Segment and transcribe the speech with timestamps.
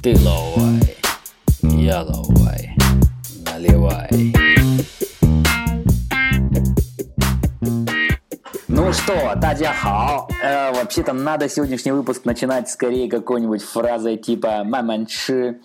[0.00, 0.96] Ты лавай,
[1.62, 2.76] я лавай,
[3.44, 4.32] наливай.
[8.68, 10.28] Ну что, Тадя хao.
[10.40, 15.58] Э, вообще-то надо сегодняшний выпуск начинать скорее какой-нибудь фразой типа «маманши»,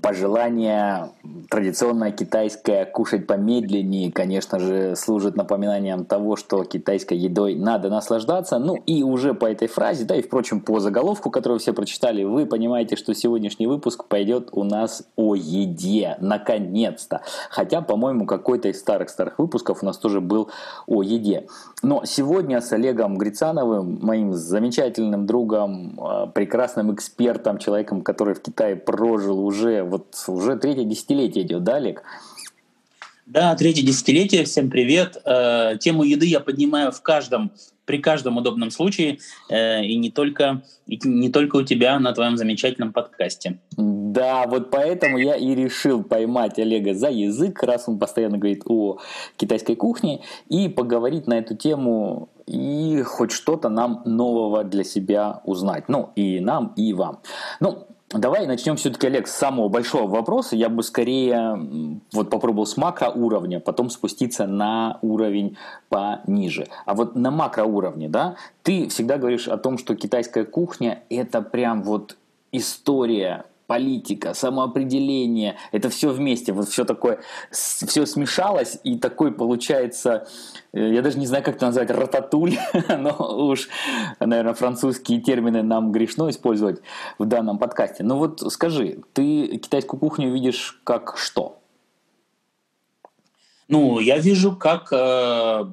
[0.00, 1.10] пожелание
[1.52, 8.58] традиционное китайское кушать помедленнее, конечно же, служит напоминанием того, что китайской едой надо наслаждаться.
[8.58, 12.46] Ну и уже по этой фразе, да и, впрочем, по заголовку, которую все прочитали, вы
[12.46, 16.16] понимаете, что сегодняшний выпуск пойдет у нас о еде.
[16.20, 17.20] Наконец-то.
[17.50, 20.48] Хотя, по-моему, какой-то из старых-старых выпусков у нас тоже был
[20.86, 21.48] о еде.
[21.82, 28.76] Но сегодня с Олегом Грицановым, моим замечательным другом, а, прекрасным экспертом, человеком, который в Китае
[28.76, 32.02] прожил уже, вот, уже третье десятилетие идет, да, Олег?
[33.26, 35.16] Да, третье десятилетие, всем привет.
[35.24, 37.52] Э, тему еды я поднимаю в каждом,
[37.84, 42.36] при каждом удобном случае, э, и не только, и не только у тебя на твоем
[42.36, 43.60] замечательном подкасте.
[43.76, 48.98] Да, вот поэтому я и решил поймать Олега за язык, раз он постоянно говорит о
[49.36, 55.88] китайской кухне, и поговорить на эту тему и хоть что-то нам нового для себя узнать.
[55.88, 57.20] Ну, и нам, и вам.
[57.60, 60.54] Ну, Давай начнем все-таки, Олег, с самого большого вопроса.
[60.54, 65.56] Я бы скорее вот попробовал с макроуровня, потом спуститься на уровень
[65.88, 66.68] пониже.
[66.84, 71.82] А вот на макроуровне, да, ты всегда говоришь о том, что китайская кухня– это прям
[71.82, 72.18] вот
[72.52, 77.20] история политика, самоопределение, это все вместе, вот все такое,
[77.50, 80.28] все смешалось, и такой получается,
[80.74, 82.58] э, я даже не знаю, как это назвать, рататуль,
[82.98, 83.16] но
[83.48, 83.70] уж,
[84.20, 86.82] наверное, французские термины нам грешно использовать
[87.18, 88.04] в данном подкасте.
[88.04, 91.58] Ну вот скажи, ты китайскую кухню видишь как что?
[93.68, 95.64] Ну, я вижу как э,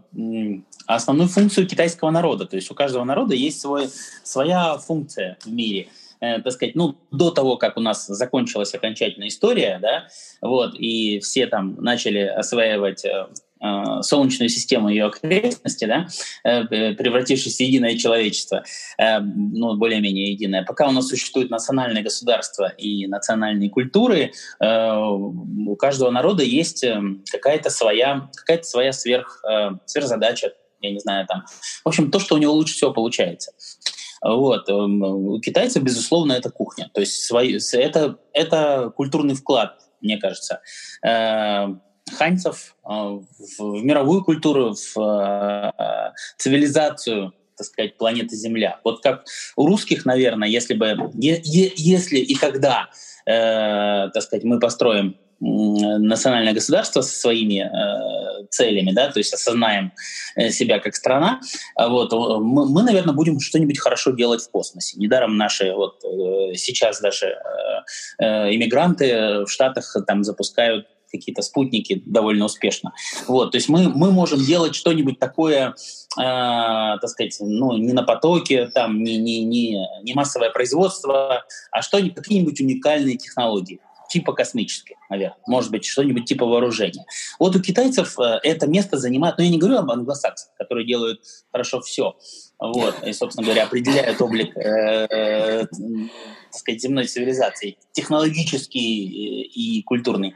[0.86, 2.45] основную функцию китайского народа.
[2.45, 3.89] То есть у каждого народа есть свой,
[4.23, 5.89] своя функция в мире–
[6.22, 10.07] э, так сказать, ну, до того, как у нас закончилась окончательная история, да,
[10.41, 13.28] вот, и все там начали осваивать э,
[13.62, 16.08] э Солнечную систему и ее окрестности, да,
[16.44, 18.63] э, превратившись в единое человечество,
[18.97, 20.63] э, ну, более-менее единое.
[20.63, 26.85] Пока у нас существует национальное государство и национальные культуры, у каждого народа есть
[27.31, 29.44] какая-то своя, какая-то своя сверх,
[29.85, 31.46] сверхзадача, я не знаю, там.
[31.84, 33.52] В общем, то, что у него лучше всего получается.
[34.22, 34.69] Вот.
[34.69, 36.90] Эм, у китайцев, безусловно, это кухня.
[36.94, 40.62] То есть свои, это, это культурный вклад, мне кажется.
[41.06, 41.68] Э,
[42.12, 48.79] ханьцев э, в мировую культуру, в э, цивилизацию так сказать, планеты Земля.
[48.85, 49.25] Вот как
[49.58, 52.88] у русских, наверное, если бы, если и когда,
[53.25, 59.94] э, так сказать, мы построим национальное государство со своими э, целями, да, то есть осознаем
[60.35, 61.39] э, себя как страна,
[61.75, 64.97] а вот, мы, мы, наверное, будем что-нибудь хорошо делать в космосе.
[64.97, 67.35] Недаром наши вот э, сейчас даже э,
[68.19, 72.94] э, иммигранты в Штатах там запускают какие-то спутники довольно успешно.
[73.28, 75.73] Вот, то есть мы, мы можем делать что-нибудь такое, э,
[76.17, 82.16] так сказать, ну, не на потоке, там, не, не, не, не массовое производство, а что-нибудь,
[82.16, 83.79] какие-нибудь уникальные технологии
[84.09, 87.06] типа космические, наверное, может быть, что-нибудь типа вооружения.
[87.40, 90.86] Вот у китайцев э, это место занимает, но ну, я не говорю об англосаксах, которые
[90.86, 91.22] делают
[91.52, 92.18] хорошо все,
[92.59, 100.36] вот, и, собственно говоря, определяют облик, э, э, так сказать, земной цивилизации, технологический и культурный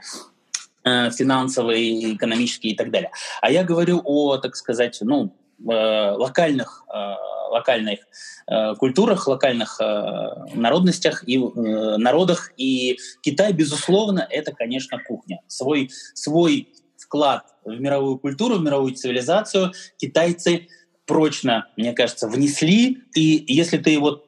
[0.85, 3.11] э, финансовый, экономический и так далее.
[3.41, 7.15] А я говорю о, так сказать, ну, локальных э,
[7.53, 7.99] локальных
[8.47, 12.51] э, культурах, локальных э, народностях и э, народах.
[12.57, 15.41] И Китай, безусловно, это, конечно, кухня.
[15.47, 20.67] Свой, свой вклад в мировую культуру, в мировую цивилизацию китайцы
[21.05, 23.03] прочно, мне кажется, внесли.
[23.15, 24.25] И если ты вот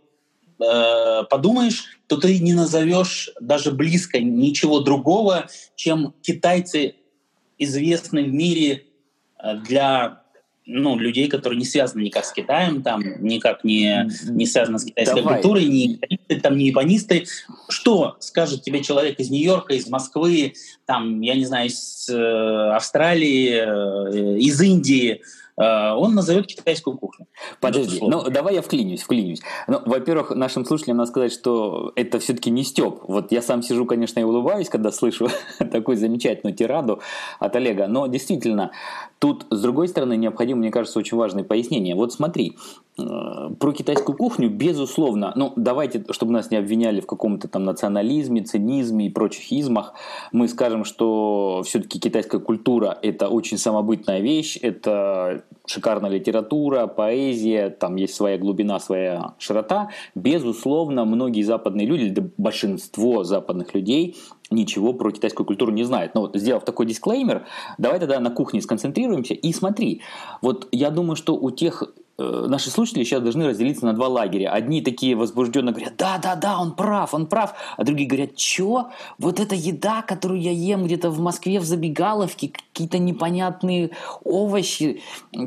[0.60, 6.96] э, подумаешь, то ты не назовешь даже близко ничего другого, чем китайцы
[7.58, 8.84] известны в мире
[9.40, 10.25] э, для
[10.66, 15.22] ну, людей, которые не связаны никак с Китаем, там, никак не, не связаны с китайской
[15.22, 15.36] Давай.
[15.36, 16.00] культурой, не
[16.42, 17.26] там, не японисты.
[17.70, 20.54] Что скажет тебе человек из Нью-Йорка, из Москвы,
[20.86, 25.22] там, я не знаю, из э, Австралии, э, из Индии,
[25.58, 27.28] он назовет китайскую кухню.
[27.62, 29.42] Подожди, ну давай я вклинюсь, вклинюсь.
[29.68, 33.00] Ну, во-первых, нашим слушателям надо сказать, что это все-таки не Степ.
[33.08, 35.30] Вот я сам сижу, конечно, и улыбаюсь, когда слышу
[35.72, 37.02] такую замечательную тираду
[37.40, 37.88] от Олега.
[37.88, 38.72] Но действительно,
[39.20, 41.96] тут, с другой стороны, необходимо, мне кажется, очень важное пояснение.
[41.96, 42.56] Вот смотри,
[42.98, 48.44] Э, про китайскую кухню, безусловно, ну давайте, чтобы нас не обвиняли в каком-то там национализме,
[48.44, 49.94] цинизме и прочих измах,
[50.32, 57.96] мы скажем, что все-таки китайская культура это очень самобытная вещь, это шикарная литература, поэзия, там
[57.96, 59.90] есть своя глубина, своя широта.
[60.14, 64.16] Безусловно, многие западные люди, да большинство западных людей
[64.52, 66.14] ничего про китайскую культуру не знает.
[66.14, 67.46] Но вот сделав такой дисклеймер,
[67.78, 70.02] давай тогда на кухне сконцентрируемся и смотри.
[70.42, 71.84] Вот я думаю, что у тех
[72.18, 74.52] наши слушатели сейчас должны разделиться на два лагеря.
[74.52, 77.54] Одни такие возбужденно говорят, да, да, да, он прав, он прав.
[77.78, 78.88] А другие говорят, чё?
[79.18, 83.92] Вот эта еда, которую я ем где-то в Москве в забегаловке, какие-то непонятные
[84.24, 85.02] овощи,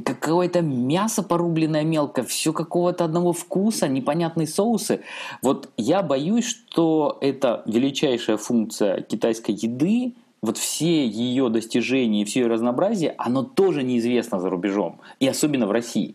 [0.04, 5.00] какое-то мясо порубленное мелко, все какого-то одного вкуса, непонятные соусы.
[5.42, 12.46] Вот я боюсь, что это величайшая функция китайской еды, вот все ее достижения, все ее
[12.46, 16.14] разнообразие, оно тоже неизвестно за рубежом, и особенно в России.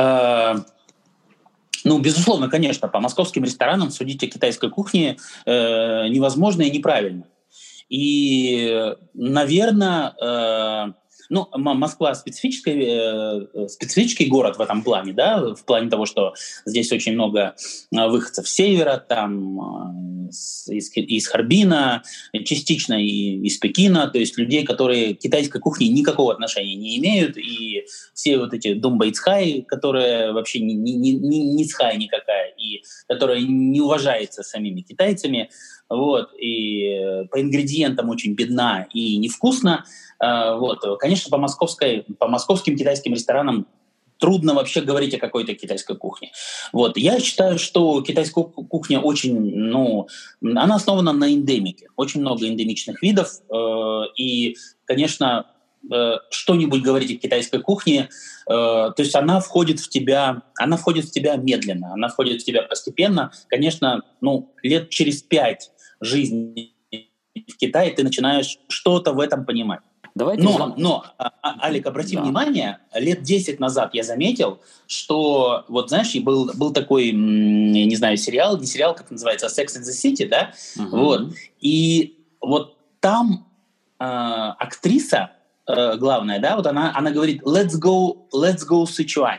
[0.00, 0.54] Э,
[1.84, 7.24] ну, безусловно, конечно, по московским ресторанам судить о китайской кухне э, невозможно и неправильно.
[7.88, 10.92] И, наверное, э,
[11.30, 16.34] ну, Москва специфический, э, специфический город в этом плане, да, в плане того, что
[16.66, 17.54] здесь очень много
[17.94, 22.02] э, выходцев с севера, там, э, из, из Харбина,
[22.44, 27.36] частично и из Пекина, то есть людей, которые к китайской кухне никакого отношения не имеют,
[27.36, 27.84] и
[28.14, 33.80] все вот эти думбайцхай, которые вообще не, не, не, не цхай никакая, и которая не
[33.80, 35.50] уважается самими китайцами,
[35.90, 39.84] вот, и по ингредиентам очень бедна и невкусно,
[40.20, 40.84] а, вот.
[40.98, 43.66] Конечно, по, московской, по московским китайским ресторанам
[44.18, 46.30] трудно вообще говорить о какой-то китайской кухне.
[46.72, 46.96] Вот.
[46.96, 50.08] Я считаю, что китайская кухня очень, ну,
[50.42, 51.88] она основана на эндемике.
[51.96, 53.40] Очень много эндемичных видов.
[53.50, 55.46] Э, и, конечно,
[55.90, 58.10] э, что-нибудь говорить о китайской кухне,
[58.46, 62.44] э, то есть она входит в тебя, она входит в тебя медленно, она входит в
[62.44, 63.32] тебя постепенно.
[63.48, 66.74] Конечно, ну, лет через пять жизни
[67.32, 69.80] в Китае ты начинаешь что-то в этом понимать.
[70.14, 70.74] Давайте но, вам...
[70.76, 72.22] но, а, а, Алик, обрати да.
[72.22, 78.58] внимание, лет 10 назад я заметил, что, вот знаешь, был, был такой, не знаю, сериал,
[78.58, 80.52] не сериал, как называется, Sex in the City, да?
[80.76, 80.96] Угу.
[80.96, 81.32] Вот.
[81.60, 83.46] И вот там
[84.00, 85.30] э, актриса
[85.68, 89.38] э, главная, да, вот она, она говорит «let's go, let's go Sichuan».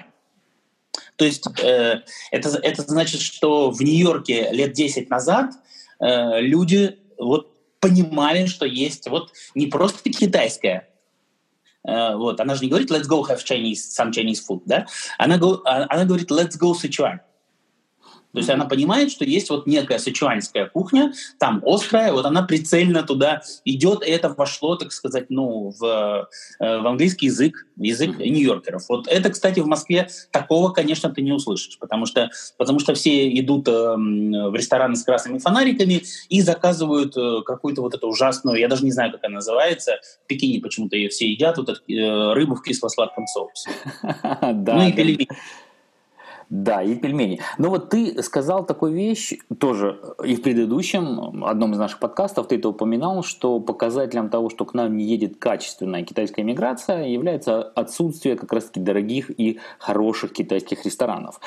[1.17, 5.51] То есть э, это, это значит, что в Нью-Йорке лет 10 назад
[6.01, 10.89] э, люди вот понимали, что есть вот не просто китайская,
[11.88, 14.86] э, вот, она же не говорит let's go have Chinese, some Chinese food, да,
[15.18, 17.19] она, а, она говорит let's go Sichuan.
[18.33, 23.04] То есть она понимает, что есть вот некая сычуанская кухня, там острая, вот она прицельно
[23.04, 26.28] туда идет, и это вошло, так сказать, ну, в,
[26.60, 28.88] э, в английский язык, язык нью-йоркеров.
[28.89, 33.30] Вот это, кстати, в Москве такого, конечно, ты не услышишь, потому что, потому что все
[33.38, 38.68] идут э, в рестораны с красными фонариками и заказывают э, какую-то вот эту ужасную, я
[38.68, 42.33] даже не знаю, как она называется, в Пекине почему-то ее все едят, вот эту э,
[42.33, 43.69] рыбу в кисло-сладком соусе.
[44.72, 45.28] Ну и пельмени.
[46.51, 47.39] Да, и пельмени.
[47.57, 52.57] Но вот ты сказал такую вещь тоже и в предыдущем, одном из наших подкастов, ты
[52.57, 58.36] это упоминал, что показателем того, что к нам не едет качественная китайская миграция, является отсутствие
[58.36, 61.39] как раз-таки дорогих и хороших китайских ресторанов.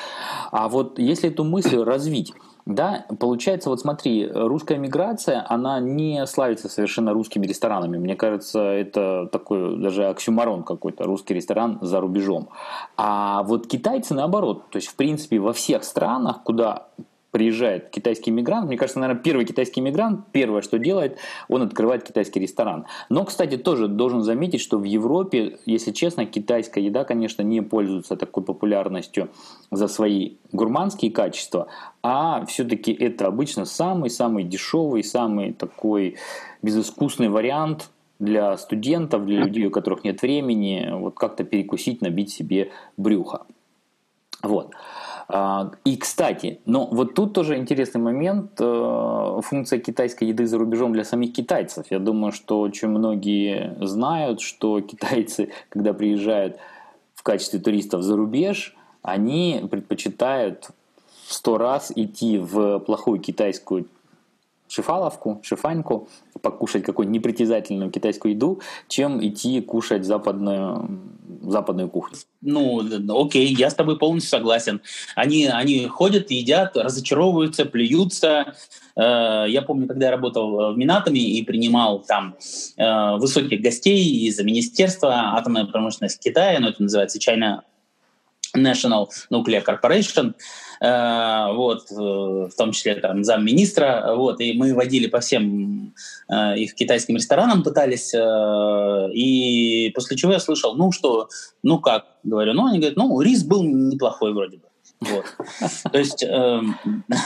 [0.51, 2.33] А вот если эту мысль развить,
[2.65, 7.97] да, получается, вот смотри, русская миграция, она не славится совершенно русскими ресторанами.
[7.97, 12.49] Мне кажется, это такой даже оксюмарон какой-то, русский ресторан за рубежом.
[12.97, 16.87] А вот китайцы наоборот, то есть в принципе во всех странах, куда
[17.35, 21.17] приезжает китайский мигрант, мне кажется, наверное, первый китайский мигрант, первое, что делает,
[21.49, 22.85] он открывает китайский ресторан.
[23.09, 28.15] Но, кстати, тоже должен заметить, что в Европе, если честно, китайская еда, конечно, не пользуется
[28.15, 29.27] такой популярностью
[29.69, 31.67] за свои гурманские качества,
[32.01, 36.15] а все-таки это обычно самый-самый дешевый, самый такой
[36.61, 42.71] безыскусный вариант для студентов, для людей, у которых нет времени, вот как-то перекусить, набить себе
[42.95, 43.45] брюхо.
[44.41, 44.71] Вот.
[45.27, 50.93] А, и, кстати, но вот тут тоже интересный момент, э, функция китайской еды за рубежом
[50.93, 51.87] для самих китайцев.
[51.89, 56.57] Я думаю, что очень многие знают, что китайцы, когда приезжают
[57.15, 60.69] в качестве туристов за рубеж, они предпочитают
[61.27, 63.87] в сто раз идти в плохую китайскую
[64.67, 66.07] шифаловку, шифаньку,
[66.41, 70.87] покушать какую-нибудь непритязательную китайскую еду, чем идти кушать западную
[71.51, 72.17] западную кухню.
[72.41, 72.81] Ну,
[73.25, 74.81] окей, я с тобой полностью согласен.
[75.15, 78.55] Они, они ходят, едят, разочаровываются, плюются.
[78.95, 82.35] Э, я помню, когда я работал в Минатоме и принимал там
[82.77, 87.61] э, высоких гостей из министерства атомной промышленности Китая, ну, это называется China
[88.55, 90.33] National Nuclear Corporation,
[90.81, 95.93] э, вот, э, в том числе там замминистра, вот, и мы водили по всем
[96.29, 101.29] э, их китайским ресторанам, пытались, и после чего я слышал, ну что,
[101.63, 104.65] ну как, говорю, ну они говорят, ну рис был неплохой вроде бы.
[104.99, 105.25] Вот.
[105.91, 106.61] То есть, э,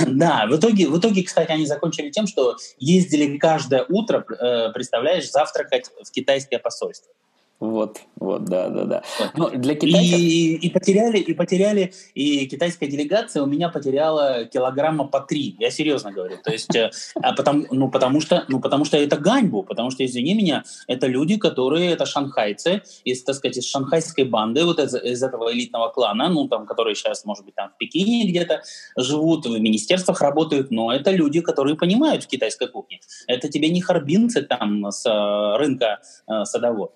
[0.07, 5.29] да, в итоге, в итоге, кстати, они закончили тем, что ездили каждое утро, э, представляешь,
[5.29, 7.13] завтракать в китайское посольство.
[7.59, 9.03] Вот, вот, да, да, да.
[9.35, 9.59] Вот.
[9.59, 10.17] для китайцев...
[10.17, 15.57] и, и потеряли, и потеряли, и китайская делегация у меня потеряла килограмма по три.
[15.59, 16.37] Я серьезно говорю.
[16.41, 16.89] То есть, э,
[17.21, 21.07] а потому, ну, потому что, ну, потому что это ганьбу, потому что, извини меня, это
[21.07, 25.89] люди, которые, это шанхайцы, из, так сказать, из шанхайской банды, вот из, из этого элитного
[25.89, 28.61] клана, ну, там, которые сейчас, может быть, там в Пекине где-то
[28.95, 33.01] живут, в министерствах работают, но это люди, которые понимают в китайской кухне.
[33.27, 36.93] Это тебе не харбинцы там с э, рынка э, садовод.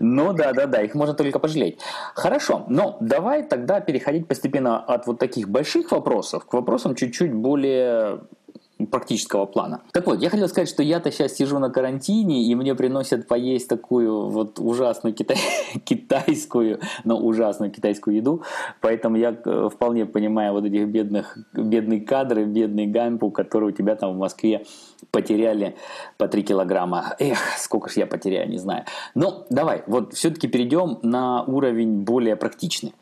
[0.00, 1.78] Ну да, да, да, их можно только пожалеть.
[2.14, 8.20] Хорошо, но давай тогда переходить постепенно от вот таких больших вопросов к вопросам чуть-чуть более
[8.90, 9.80] практического плана.
[9.92, 13.68] Так вот, я хотел сказать, что я-то сейчас сижу на карантине, и мне приносят поесть
[13.68, 15.38] такую вот ужасную китай...
[15.84, 18.42] китайскую, но ужасную китайскую еду,
[18.82, 23.96] поэтому я э, вполне понимаю вот этих бедных, бедные кадры, бедный гампу, которые у тебя
[23.96, 24.66] там в Москве
[25.10, 25.76] потеряли
[26.18, 27.16] по 3 килограмма.
[27.18, 28.84] Эх, сколько ж я потеряю, не знаю.
[29.14, 32.94] Но давай, вот все-таки перейдем на уровень более практичный.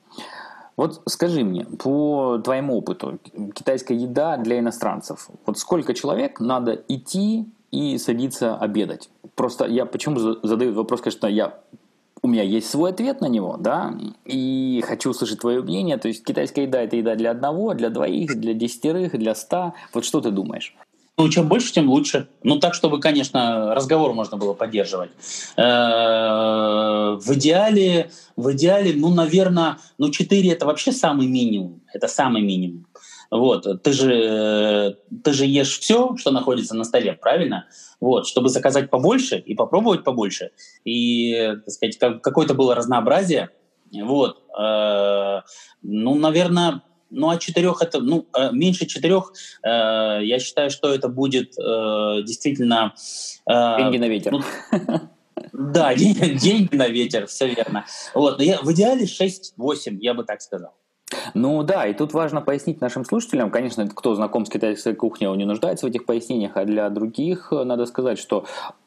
[0.77, 3.19] Вот скажи мне, по твоему опыту,
[3.55, 9.09] китайская еда для иностранцев, вот сколько человек надо идти и садиться обедать?
[9.37, 11.61] Просто я почему задаю вопрос, конечно, я
[12.23, 15.99] у меня есть свой ответ на него, да, и хочу услышать твое мнение.
[15.99, 19.75] То есть китайская еда– это еда для одного, для двоих, для десятерых, для ста.
[19.93, 20.75] Вот что ты думаешь?
[21.17, 22.29] Ну, чем больше, тем лучше.
[22.43, 25.11] Ну, так, чтобы, конечно, разговор можно было поддерживать.
[25.57, 31.83] Э, в идеале, в идеале, ну, наверное, ну, 4 это вообще самый минимум.
[31.93, 32.87] Это самый минимум.
[33.31, 37.67] Вот, ты же, ты же ешь все, что находится на столе, правильно?
[38.01, 40.51] Вот, чтобы заказать побольше и попробовать побольше,
[40.85, 43.51] и, так сказать, какое-то было разнообразие.
[43.93, 45.41] Вот, э,
[45.83, 46.83] ну, наверное,
[47.15, 49.69] ну, от четырех это, ну, э, меньше четырех, э,
[50.23, 52.95] я считаю, что это будет э, действительно...
[53.49, 54.33] Э, деньги на ветер.
[54.33, 54.43] Ну,
[55.53, 57.87] да, деньги, деньги на ветер, все верно.
[58.15, 60.75] Вот, но я, в идеале 6-8, я бы так сказал.
[61.35, 65.39] Ну да, и тут важно пояснить нашим слушателям, конечно, кто знаком с китайской кухней, он
[65.39, 68.47] не нуждается в этих пояснениях, а для других э, надо сказать, что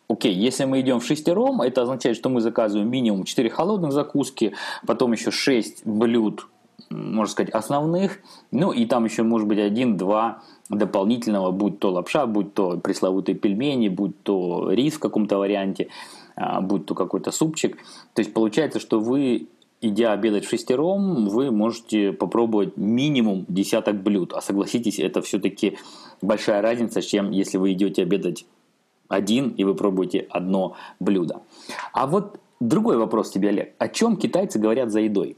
[0.09, 4.55] Окей, если мы идем в шестером, это означает, что мы заказываем минимум 4 холодных закуски,
[4.85, 6.47] потом еще 6 блюд
[6.89, 8.19] можно сказать, основных.
[8.51, 13.89] Ну и там еще может быть один-два дополнительного, будь то лапша, будь то пресловутые пельмени,
[13.89, 15.89] будь то рис в каком-то варианте,
[16.35, 17.77] а, будь то какой-то супчик.
[18.13, 19.47] То есть получается, что вы
[19.81, 24.33] идя обедать шестером, вы можете попробовать минимум десяток блюд.
[24.33, 25.77] А согласитесь, это все-таки
[26.21, 28.45] большая разница, чем если вы идете обедать
[29.07, 31.41] один и вы пробуете одно блюдо.
[31.93, 33.73] А вот другой вопрос тебе, Олег.
[33.77, 35.37] О чем китайцы говорят за едой?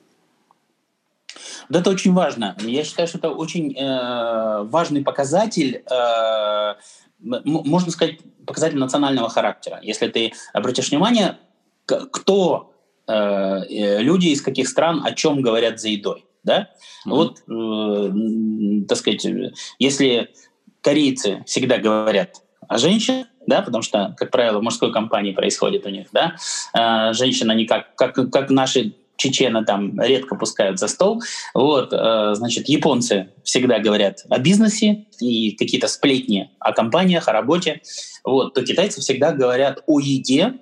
[1.70, 2.56] Вот это очень важно.
[2.60, 6.76] Я считаю, что это очень э, важный показатель, э,
[7.20, 9.80] можно сказать, показатель национального характера.
[9.84, 11.38] Если ты обратишь внимание,
[11.86, 12.74] кто
[13.08, 16.26] э, э, люди из каких стран о чем говорят за едой.
[16.44, 16.70] Да?
[17.06, 17.12] Mm-hmm.
[17.12, 19.28] Вот, э, так сказать,
[19.78, 20.32] если
[20.82, 25.90] корейцы всегда говорят о женщинах, да, потому что, как правило, в мужской компании происходит у
[25.90, 26.36] них, да,
[26.78, 31.22] э, женщина не как, как, как наши чечена там редко пускают за стол.
[31.54, 37.82] Вот, э, значит, японцы всегда говорят о бизнесе и какие-то сплетни о компаниях, о работе.
[38.24, 40.56] Вот, то китайцы всегда говорят о еде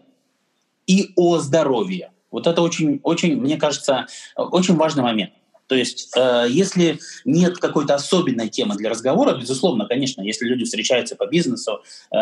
[0.88, 2.12] и о здоровье.
[2.32, 5.32] Вот это очень, очень, мне кажется, очень важный момент.
[5.68, 11.16] То есть, э, если нет какой-то особенной темы для разговора, безусловно, конечно, если люди встречаются
[11.16, 11.82] по бизнесу,
[12.12, 12.18] э,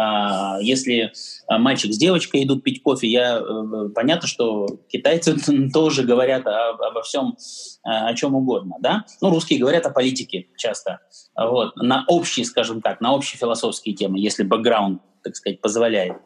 [0.62, 1.12] если
[1.50, 5.38] э, мальчик с девочкой идут пить кофе, я, э, понятно, что китайцы
[5.74, 7.38] тоже говорят о, обо всем,
[7.86, 9.06] э, о чем угодно, да?
[9.22, 11.00] Ну, русские говорят о политике часто,
[11.36, 16.18] вот, на общие, скажем так, на общие философские темы, если бэкграунд, так сказать, позволяет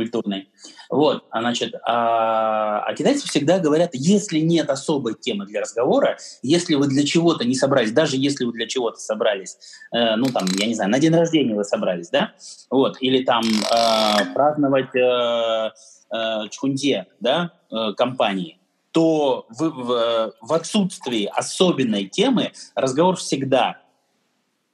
[0.00, 0.48] культурной.
[0.88, 6.74] Вот, а, значит, а, а китайцы всегда говорят, если нет особой темы для разговора, если
[6.74, 9.58] вы для чего-то не собрались, даже если вы для чего-то собрались,
[9.92, 12.32] э, ну там, я не знаю, на день рождения вы собрались, да,
[12.70, 15.70] вот, или там э, праздновать э,
[16.12, 18.58] э, чхунде, да, э, компании,
[18.92, 23.82] то в, в, в отсутствии особенной темы разговор всегда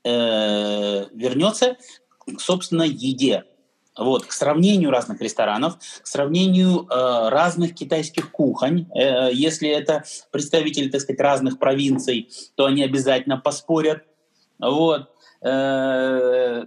[0.05, 1.77] э, вернется
[2.21, 3.45] к, собственно, еде.
[3.97, 8.87] Вот, к сравнению разных ресторанов, к сравнению э, разных китайских кухонь.
[8.95, 14.05] Э, если это представители, так сказать, разных провинций, то они обязательно поспорят.
[14.59, 15.09] Вот.
[15.43, 16.67] Э,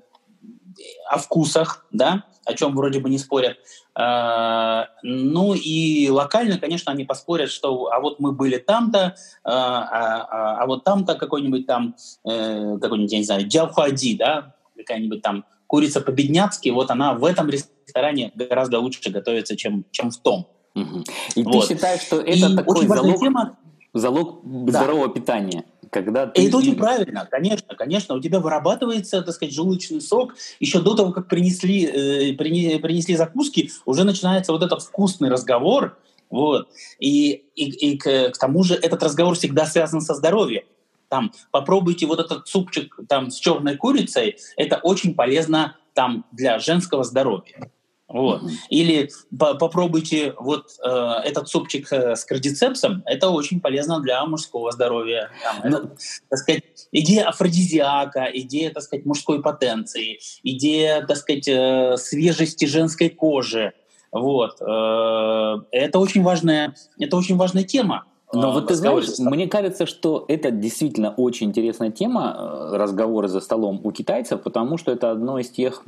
[1.10, 3.58] о вкусах, да, о чем вроде бы не спорят.
[4.00, 9.12] Э, ну и локально, конечно, они поспорят, что а вот мы были там-то, э,
[9.44, 11.96] а, а, а вот там-то какой-нибудь там,
[12.26, 17.48] э, какой-нибудь, я не знаю, Джаухади, да, какая-нибудь там курица по-бедняцки, вот она в этом
[17.48, 20.48] ресторане гораздо лучше готовится, чем, чем в том.
[20.74, 21.04] Угу.
[21.36, 21.52] И вот.
[21.68, 23.58] ты считаешь, что это и такой залог, тема,
[23.94, 25.14] залог здорового да.
[25.14, 25.66] питания?
[25.92, 26.42] Когда ты...
[26.42, 28.16] И это очень правильно, конечно, конечно.
[28.16, 30.34] У тебя вырабатывается, так сказать, желудочный сок.
[30.60, 36.00] Еще до того, как принесли, э, принесли закуски, уже начинается вот этот вкусный разговор.
[36.32, 36.68] Вот.
[36.98, 40.64] И, и, и к, к тому же этот разговор всегда связан со здоровьем.
[41.10, 47.04] Там попробуйте вот этот супчик там с черной курицей, это очень полезно там для женского
[47.04, 47.70] здоровья.
[48.10, 48.42] Вот.
[48.42, 48.50] Mm-hmm.
[48.70, 50.90] Или по попробуйте вот э,
[51.26, 55.30] этот супчик э, с кардицепсом, это очень полезно для мужского здоровья.
[55.44, 55.78] Там, mm-hmm.
[55.78, 55.96] это,
[56.30, 63.10] так сказать, идея афродизиака, идея, так сказать, мужской потенции, идея, так сказать, э, свежести женской
[63.10, 63.74] кожи.
[64.12, 64.60] Вот.
[64.60, 68.06] Э, это очень важная, это очень важная тема.
[68.32, 73.28] Но а, вот ты знаешь, мне кажется, что это действительно очень интересная тема э, разговора
[73.28, 75.84] за столом у китайцев, потому что это одно из тех,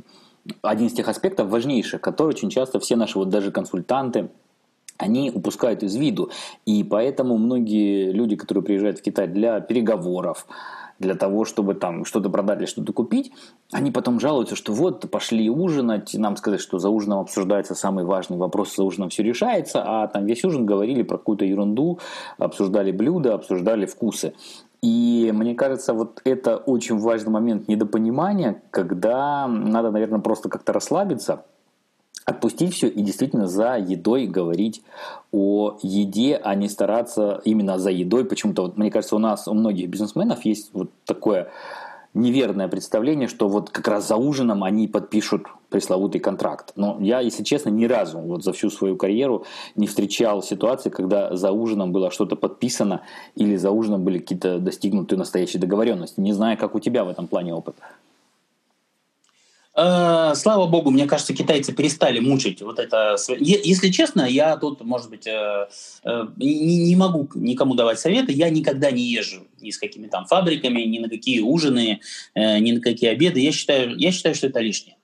[0.60, 4.28] один из тех аспектов важнейших, которые очень часто все наши вот даже консультанты,
[4.98, 6.30] они упускают из виду.
[6.66, 10.46] И поэтому многие люди, которые приезжают в Китай для переговоров,
[11.02, 13.32] для того, чтобы там что-то продать или что-то купить,
[13.72, 18.38] они потом жалуются, что вот пошли ужинать, нам сказать, что за ужином обсуждается самый важный
[18.38, 21.98] вопрос, за ужином все решается, а там весь ужин говорили про какую-то ерунду,
[22.38, 24.32] обсуждали блюда, обсуждали вкусы.
[24.82, 31.44] И мне кажется, вот это очень важный момент недопонимания, когда надо, наверное, просто как-то расслабиться–
[32.24, 34.82] отпустить все и действительно за едой говорить
[35.32, 38.24] о еде, а не стараться именно за едой.
[38.24, 41.50] Почему-то, вот, мне кажется, у нас, у многих бизнесменов есть вот такое
[42.14, 46.72] неверное представление, что вот как раз за ужином они подпишут пресловутый контракт.
[46.76, 51.34] Но я, если честно, ни разу вот за всю свою карьеру не встречал ситуации, когда
[51.34, 53.00] за ужином было что-то подписано
[53.34, 56.20] или за ужином были какие-то достигнуты настоящие договоренности.
[56.20, 57.76] Не знаю, как у тебя в этом плане опыт.
[59.74, 63.16] Э, слава богу, мне кажется, китайцы перестали мучить вот это.
[63.38, 65.68] Если честно, я тут, может быть, э,
[66.04, 68.32] э, не могу никому давать советы.
[68.32, 72.00] Я никогда не езжу ни с какими там фабриками, ни на какие ужины,
[72.34, 73.40] ни на какие обеды.
[73.40, 74.96] Я считаю, я считаю, что это лишнее.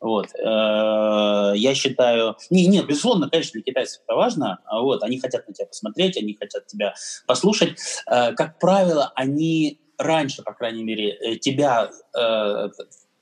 [0.00, 0.26] Вот.
[0.36, 2.36] Я считаю...
[2.50, 4.58] Не, нет, безусловно, конечно, для китайцев это важно.
[4.68, 5.04] Вот.
[5.04, 6.94] Они хотят на тебя посмотреть, они хотят тебя
[7.28, 7.78] послушать.
[8.04, 11.92] Как правило, они раньше, по крайней мере, тебя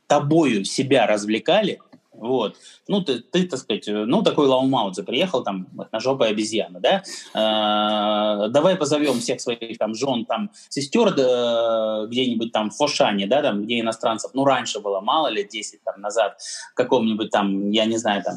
[0.08, 1.80] тобою себя развлекали,
[2.18, 2.56] вот.
[2.88, 7.02] Ну, ты, ты, так сказать, ну, такой Лаумаудзе приехал, там, на жопой обезьяна, да?
[7.34, 13.42] Э, давай позовем всех своих, там, жен, там, сестер э, где-нибудь там в Фошане, да,
[13.42, 16.38] там, где иностранцев, ну, раньше было, мало лет 10 там назад,
[16.74, 18.36] каком-нибудь там, я не знаю, там,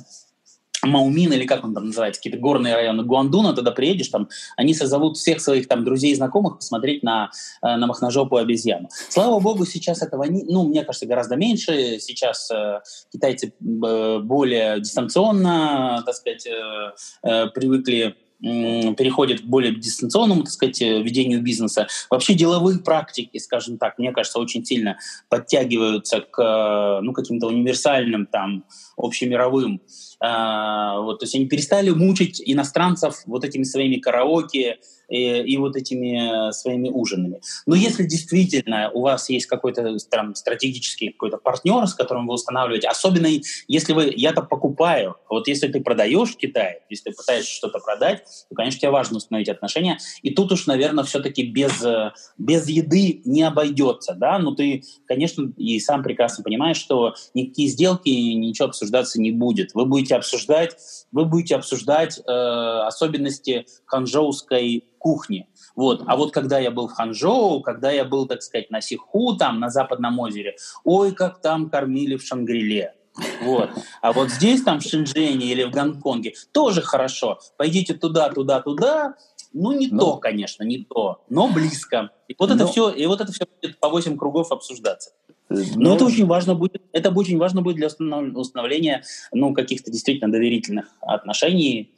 [0.84, 5.18] Маумин или как он там называется, какие-то горные районы Гуандуна, тогда приедешь, там, они созовут
[5.18, 8.90] всех своих там друзей и знакомых посмотреть на, э, на махножопую обезьяну.
[9.10, 12.00] Слава богу, сейчас этого, не, ну, мне кажется, гораздо меньше.
[12.00, 16.92] Сейчас э, китайцы э, более дистанционно, так сказать, э,
[17.24, 21.86] э, привыкли переходит к более дистанционному, так сказать, ведению бизнеса.
[22.10, 24.98] Вообще деловые практики, скажем так, мне кажется, очень сильно
[25.30, 28.66] подтягиваются к ну, каким-то универсальным, там,
[28.98, 29.80] общемировым
[30.22, 34.78] вот, то есть они перестали мучить иностранцев вот этими своими караоке,
[35.12, 37.42] и, и вот этими э, своими ужинами.
[37.66, 42.88] Но если действительно у вас есть какой-то там стратегический какой-то партнер, с которым вы устанавливаете,
[42.88, 43.28] особенно
[43.68, 48.24] если вы, я-то покупаю, вот если ты продаешь в Китае, если ты пытаешься что-то продать,
[48.50, 49.98] то, конечно, тебе важно установить отношения.
[50.22, 55.52] И тут уж, наверное, все-таки без, э, без еды не обойдется, да, но ты, конечно,
[55.58, 59.74] и сам прекрасно понимаешь, что никакие сделки, ничего обсуждаться не будет.
[59.74, 60.78] Вы будете обсуждать,
[61.12, 65.48] вы будете обсуждать э, особенности ханжоуской кухни.
[65.76, 66.04] Вот.
[66.06, 69.60] А вот когда я был в Ханчжоу, когда я был, так сказать, на Сиху, там,
[69.60, 72.94] на Западном озере, ой, как там кормили в Шангриле.
[73.42, 73.72] Вот.
[74.02, 77.40] А вот здесь, там, в Шэньчжэне или в Гонконге, тоже хорошо.
[77.58, 79.16] Пойдите туда, туда, туда.
[79.54, 80.00] Ну, не но...
[80.00, 82.12] то, конечно, не то, но близко.
[82.30, 82.56] И вот но...
[82.56, 85.12] это все, и вот это все будет по 8 кругов обсуждаться.
[85.52, 90.32] Но, но это очень важно будет, это очень важно будет для установления ну, каких-то действительно
[90.32, 91.92] доверительных отношений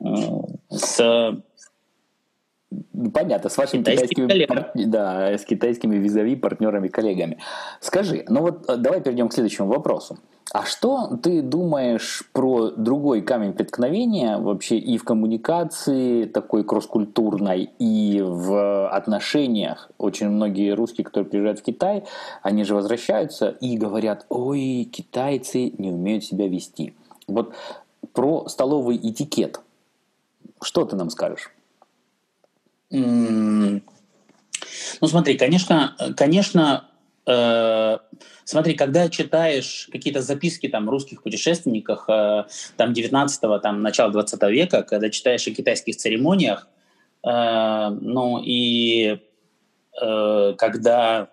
[0.00, 0.06] э,
[0.70, 1.42] с
[2.92, 4.72] ну, понятно, с вашими китайскими, пар...
[4.74, 7.38] да, с китайскими визави, партнерами, коллегами.
[7.80, 10.18] Скажи, ну вот э, давай перейдем к следующему вопросу.
[10.52, 18.22] А что ты думаешь про другой камень преткновения вообще и в коммуникации такой кросс-культурной, и
[18.24, 19.90] в отношениях?
[19.98, 22.04] Очень многие русские, которые приезжают в Китай,
[22.42, 26.94] они же возвращаются и говорят, ой, китайцы не умеют себя вести.
[27.26, 27.52] Вот
[28.12, 29.60] про столовый этикет.
[30.62, 31.50] Что ты нам скажешь?
[32.90, 33.80] Ну,
[35.02, 36.88] смотри, конечно, конечно,
[37.26, 37.98] э,
[38.44, 42.44] смотри, когда читаешь какие-то записки там русских путешественников, э,
[42.76, 46.68] там 19-го, там начала 20 века, когда читаешь о китайских церемониях,
[47.24, 49.18] э, ну и
[50.00, 51.28] э, когда,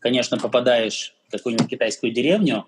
[0.00, 2.66] конечно, попадаешь в какую-нибудь китайскую деревню,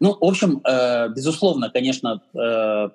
[0.00, 2.88] ну, в общем, э, безусловно, конечно, э,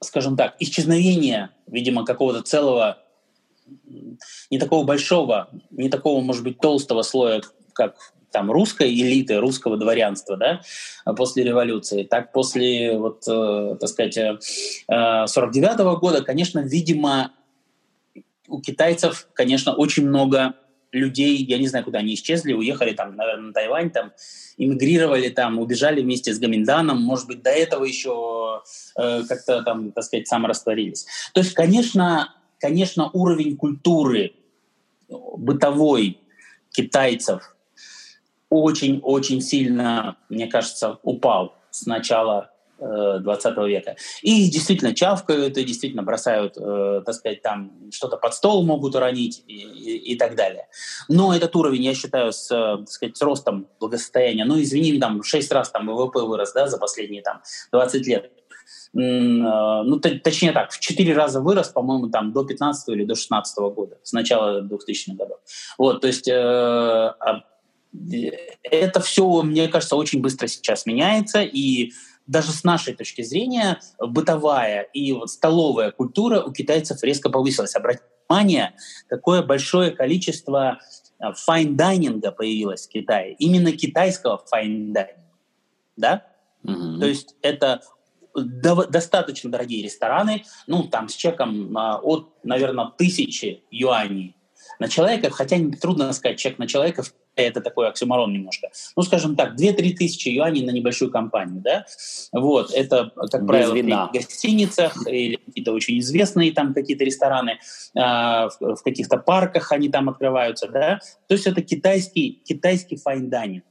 [0.00, 2.98] скажем так, исчезновение, видимо, какого-то целого
[4.50, 7.96] не такого большого, не такого, может быть, толстого слоя, как
[8.30, 10.60] там русской элиты, русского дворянства, да,
[11.14, 17.30] после революции, так после, вот, э, так сказать, э, 49 -го года, конечно, видимо,
[18.48, 20.54] у китайцев, конечно, очень много
[20.94, 24.12] людей, я не знаю, куда они исчезли, уехали там, наверное, на Тайвань, там,
[24.56, 28.62] эмигрировали там, убежали вместе с Гаминданом, может быть, до этого еще
[28.96, 31.06] э, как-то там, так сказать, саморастворились.
[31.32, 34.32] То есть, конечно, конечно, уровень культуры
[35.08, 36.18] бытовой
[36.70, 37.54] китайцев
[38.50, 43.96] очень-очень сильно, мне кажется, упал с начала 20 э, века.
[44.22, 49.42] И действительно чавкают, и действительно бросают, э, так сказать, там что-то под стол могут уронить
[49.46, 50.66] и, и, и так далее.
[51.08, 55.26] Но этот уровень, я считаю, с, так сказать, с ростом благосостояния, ну, извини, там, в
[55.26, 58.30] 6 раз там ВВП вырос, да, за последние там 20 лет.
[58.96, 63.58] А, ну, точнее так, в 4 раза вырос, по-моему, там до 15 или до 16
[63.74, 65.38] года, с начала 2000-х годов.
[65.78, 67.44] Вот, то есть э, а,
[68.62, 71.92] это все, мне кажется, очень быстро сейчас меняется, и
[72.26, 77.74] даже с нашей точки зрения бытовая и вот столовая культура у китайцев резко повысилась.
[77.76, 78.74] Обратите внимание,
[79.08, 80.78] какое большое количество
[81.20, 83.34] файн-дайнинга появилось в Китае.
[83.34, 85.20] Именно китайского файн-дайнинга.
[85.96, 86.26] Да?
[86.64, 86.98] Mm-hmm.
[86.98, 87.82] То есть это
[88.34, 94.36] достаточно дорогие рестораны, ну, там с чеком а, от, наверное, тысячи юаней
[94.78, 97.04] на человека, хотя трудно сказать, чек на человека
[97.36, 98.70] это такой оксюморон немножко.
[98.96, 101.84] Ну, скажем так, 2-3 тысячи юаней на небольшую компанию, да?
[102.32, 104.06] Вот, это, как Без правило, вина.
[104.08, 107.58] в гостиницах или какие-то очень известные там какие-то рестораны,
[107.94, 111.00] э, в, в каких-то парках они там открываются, да?
[111.28, 113.64] То есть это китайский, китайский файн-дайнинг.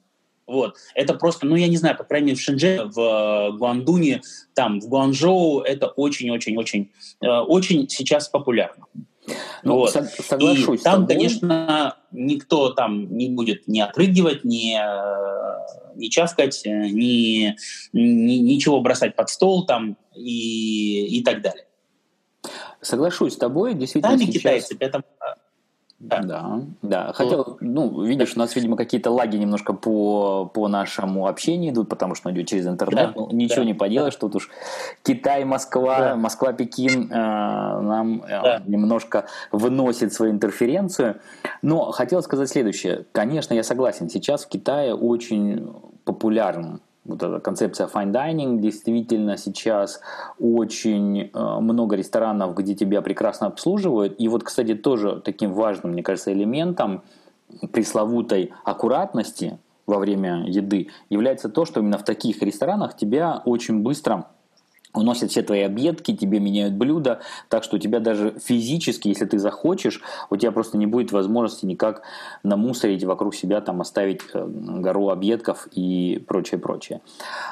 [0.45, 0.75] Вот.
[0.93, 4.21] Это просто, ну, я не знаю, по крайней мере, в Шэньчжэне, в э, Гуандуне,
[4.53, 8.85] там, в Гуанчжоу это очень-очень-очень, э, очень сейчас популярно.
[9.63, 9.91] Ну, вот.
[9.91, 10.81] соглашусь.
[10.81, 17.55] И там, конечно, никто там не будет ни отрыгивать, ни, э, ни чавкать, ни,
[17.93, 21.65] ни, ничего бросать под стол там и, и так далее.
[22.81, 24.17] Соглашусь с тобой, действительно.
[24.17, 24.41] Сами сейчас...
[24.41, 25.03] китайцы, это
[26.03, 27.13] да, да.
[27.13, 32.13] Хотел, ну, видишь, у нас, видимо, какие-то лаги немножко по, по нашему общению идут, потому
[32.15, 33.13] что он идет через интернет.
[33.13, 34.19] Да, ну, ничего да, не поделаешь, да.
[34.19, 34.49] тут уж
[35.01, 36.15] Китай, Москва, да.
[36.15, 38.63] Москва, Пекин э, нам э, да.
[38.65, 41.21] немножко выносит свою интерференцию.
[41.61, 43.05] Но хотел сказать следующее.
[43.13, 49.99] Конечно, я согласен, сейчас в Китае очень популярен вот эта концепция fine dining действительно сейчас
[50.39, 54.15] очень э, много ресторанов, где тебя прекрасно обслуживают.
[54.19, 57.03] И вот, кстати, тоже таким важным, мне кажется, элементом
[57.71, 64.27] пресловутой аккуратности во время еды является то, что именно в таких ресторанах тебя очень быстро
[64.93, 69.39] уносят все твои объедки, тебе меняют блюда, так что у тебя даже физически, если ты
[69.39, 72.03] захочешь, у тебя просто не будет возможности никак
[72.43, 77.01] намусорить вокруг себя, там оставить э, гору объедков и прочее, прочее.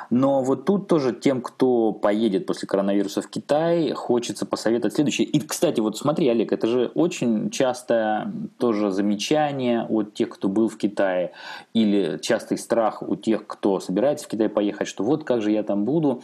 [0.09, 5.27] Но вот тут тоже тем, кто поедет после коронавируса в Китай, хочется посоветовать следующее.
[5.27, 10.69] И, кстати, вот смотри, Олег, это же очень частое тоже замечание от тех, кто был
[10.69, 11.31] в Китае,
[11.73, 15.63] или частый страх у тех, кто собирается в Китай поехать, что вот как же я
[15.63, 16.21] там буду,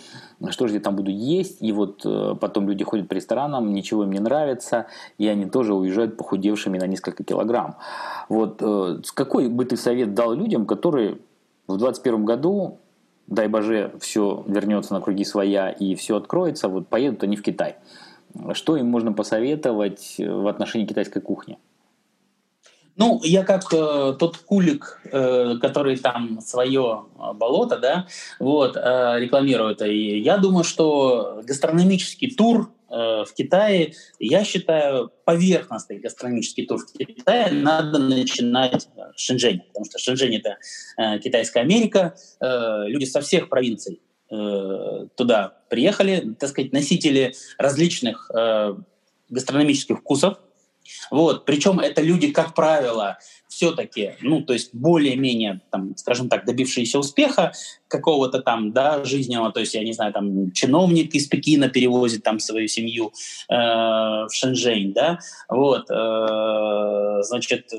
[0.49, 4.03] что же я там буду есть, и вот э, потом люди ходят по ресторанам, ничего
[4.03, 7.75] им не нравится, и они тоже уезжают похудевшими на несколько килограмм.
[8.29, 11.19] Вот э, какой бы ты совет дал людям, которые
[11.67, 12.79] в 2021 году
[13.27, 17.75] дай боже, все вернется на круги своя и все откроется, вот поедут они в Китай.
[18.53, 21.57] Что им можно посоветовать в отношении китайской кухни?
[22.97, 28.07] Ну, я как э, тот кулик, э, который там свое э, болото, да,
[28.39, 29.83] вот, э, рекламирует.
[29.83, 36.91] И я думаю, что гастрономический тур э, в Китае, я считаю, поверхностный гастрономический тур в
[36.91, 40.57] Китае надо начинать с Шэньчжэня, потому что Шэньчжэнь— это
[40.97, 48.31] э, китайская Америка, э, люди со всех провинций э, туда приехали, так сказать, носители различных
[48.33, 48.75] э,
[49.29, 50.39] гастрономических вкусов,
[51.11, 51.45] вот.
[51.45, 53.17] Причем это люди, как правило,
[53.57, 57.53] все-таки, ну, то есть более-менее, там, скажем так, добившиеся успеха
[57.87, 62.39] какого-то там, да, жизненного, то есть, я не знаю, там, чиновник из Пекина перевозит там
[62.39, 63.13] свою семью
[63.49, 65.17] э, в Шэньчжэнь, да,
[65.49, 67.71] вот, э, значит,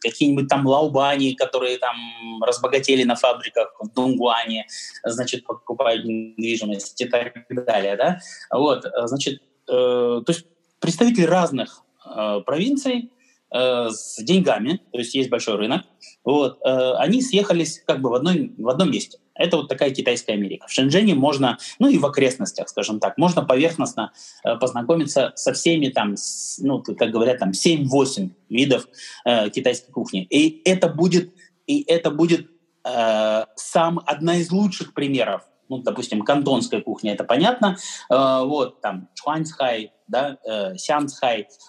[0.00, 1.94] какие-нибудь там лаубани, которые там
[2.42, 4.66] разбогатели на фабриках в Дунгуане,
[5.04, 8.18] значит, покупают недвижимость и так далее, да,
[8.50, 10.46] вот, значит, э, то есть
[10.80, 13.10] представители разных э, провинций
[13.52, 15.82] э, с деньгами, то есть есть большой рынок,
[16.24, 19.18] вот, э, они съехались как бы в, одной, в одном месте.
[19.34, 20.66] Это вот такая китайская Америка.
[20.68, 24.12] В Шэньчжэне можно, ну и в окрестностях, скажем так, можно поверхностно
[24.60, 26.14] познакомиться со всеми там,
[26.60, 28.86] ну, как говорят, там 7-8 видов
[29.24, 30.22] э, китайской кухни.
[30.30, 31.34] И это будет,
[31.66, 32.48] и это будет
[32.84, 37.76] э, сам одна из лучших примеров ну, допустим, кантонская кухня, это понятно,
[38.10, 40.74] э, вот, там, 川菜, да, э,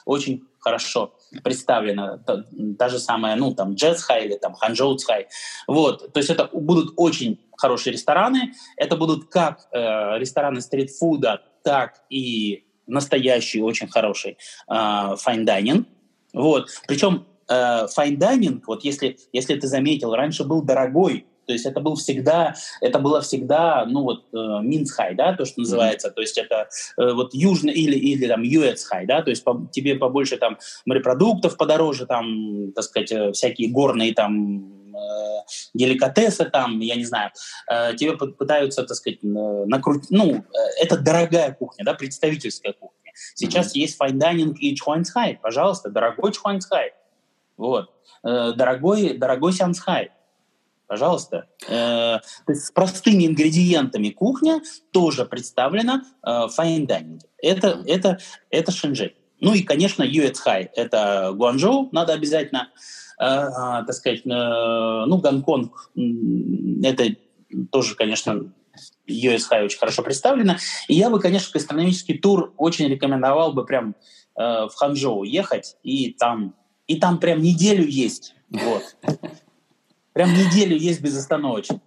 [0.05, 2.43] очень хорошо представлена, та,
[2.79, 5.27] та же самая, ну, там, 浙菜 или там 杭州菜,
[5.67, 12.01] вот, то есть это будут очень хорошие рестораны, это будут как э, рестораны стритфуда, так
[12.09, 15.87] и настоящий очень хороший э, файн-дайнинг,
[16.33, 21.79] вот, причем э, файн-дайнинг, вот если, если ты заметил, раньше был дорогой, то есть это
[21.79, 26.09] был всегда, это было всегда, ну вот э, 闽菜, да, то, что называется.
[26.09, 26.13] Mm-hmm.
[26.13, 29.95] То есть это э, вот южный или или там Юэцхай, да, то есть по, тебе
[29.95, 36.95] побольше там морепродуктов подороже, там, так сказать, э, всякие горные там э, деликатесы там, я
[36.95, 37.31] не знаю,
[37.69, 40.45] э, тебе пытаются, так сказать, накрутить, ну,
[40.79, 43.11] это дорогая кухня, да, представительская кухня.
[43.33, 43.79] Сейчас mm-hmm.
[43.79, 46.93] есть файндайнинг и 川菜, пожалуйста, дорогой 川菜,
[47.57, 47.89] вот,
[48.23, 50.11] дорогой, дорогой сянцхай,
[50.87, 51.47] Пожалуйста.
[51.67, 57.19] Э, то есть с простыми ингредиентами кухня тоже представлена э, в fine dining.
[57.41, 58.19] Это, это,
[58.49, 59.13] это Шэньчжэнь.
[59.41, 60.69] Ну и, конечно, Юэцхай.
[60.75, 62.69] Это Гуанчжоу, надо обязательно,
[63.19, 65.91] э, так сказать, ну, Гонконг,
[66.83, 67.15] это
[67.71, 68.51] тоже, конечно,
[69.07, 70.57] USHI очень хорошо представлена.
[70.87, 73.95] И я бы, конечно, гастрономический тур очень рекомендовал бы прям
[74.37, 76.55] э, в Ханчжоу ехать, и там,
[76.87, 78.35] и там прям неделю есть.
[78.49, 78.83] Вот.
[80.15, 81.81] Прям неделю есть безостановочно.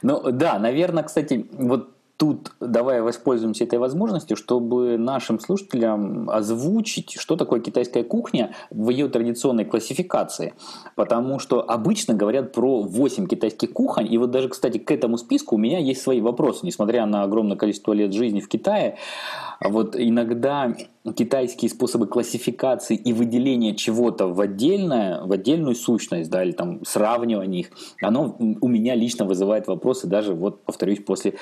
[0.00, 7.36] Ну да, наверное, кстати, вот тут давай воспользуемся этой возможностью, чтобы нашим слушателям озвучить, что
[7.36, 10.54] такое китайская кухня в ее традиционной классификации.
[10.94, 15.56] Потому что обычно говорят про 8 китайских кухонь, и вот даже, кстати, к этому списку
[15.56, 18.96] у меня есть свои вопросы, несмотря на огромное количество лет жизни в Китае.
[19.60, 20.74] Вот иногда
[21.14, 27.60] китайские способы классификации и выделения чего-то в отдельное, в отдельную сущность, да, или там сравнивания
[27.60, 27.70] их,
[28.02, 31.34] оно у меня лично вызывает вопросы даже, вот, повторюсь, после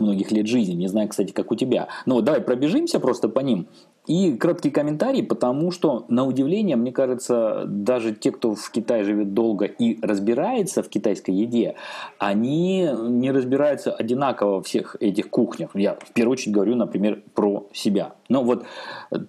[0.00, 0.74] многих-многих лет жизни.
[0.74, 1.88] Не знаю, кстати, как у тебя.
[2.06, 3.66] Но давай пробежимся просто по ним.
[4.06, 9.34] И краткий комментарий, потому что, на удивление, мне кажется, даже те, кто в Китае живет
[9.34, 11.74] долго и разбирается в китайской еде,
[12.18, 15.70] они не разбираются одинаково во всех этих кухнях.
[15.74, 18.12] Я в первую очередь говорю, например, про себя.
[18.30, 18.64] Но вот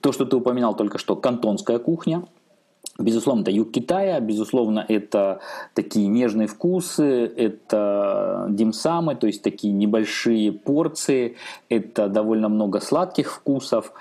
[0.01, 2.23] то, что ты упоминал только что, кантонская кухня,
[2.99, 5.39] Безусловно, это юг Китая, безусловно, это
[5.73, 11.37] такие нежные вкусы, это димсамы, то есть такие небольшие порции,
[11.69, 13.93] это довольно много сладких вкусов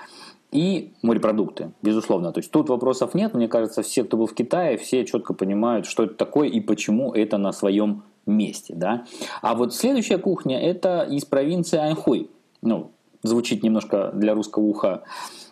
[0.51, 2.31] и морепродукты, безусловно.
[2.31, 3.33] То есть тут вопросов нет.
[3.33, 7.13] Мне кажется, все, кто был в Китае, все четко понимают, что это такое и почему
[7.13, 8.73] это на своем месте.
[8.75, 9.05] Да?
[9.41, 12.29] А вот следующая кухня– это из провинции Аньхуй.
[12.61, 12.91] Ну,
[13.23, 15.03] звучит немножко для русского уха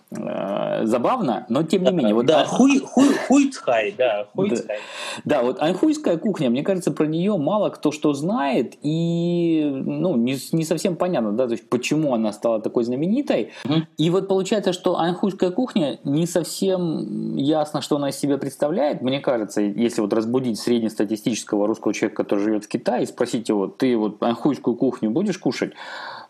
[0.10, 2.14] забавно, но тем не менее.
[2.14, 4.78] Вот, да, хуй, хуй, хуйцхай, да, хуйцхай.
[5.26, 10.16] Да, да, вот анхуйская кухня, мне кажется, про нее мало кто что знает, и ну,
[10.16, 13.52] не, не совсем понятно, да, то есть почему она стала такой знаменитой.
[13.66, 13.74] Угу.
[13.98, 19.02] И вот получается, что анхуйская кухня не совсем ясно, что она из себя представляет.
[19.02, 23.68] Мне кажется, если вот разбудить среднестатистического русского человека, который живет в Китае, и спросить его,
[23.68, 25.74] ты вот анхуйскую кухню будешь кушать?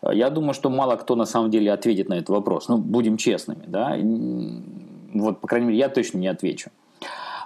[0.02, 2.68] Я думаю, что мало кто на самом деле ответит на этот вопрос.
[2.68, 3.96] Ну, будем честными, да.
[5.14, 6.70] Вот, по крайней мере, я точно не отвечу.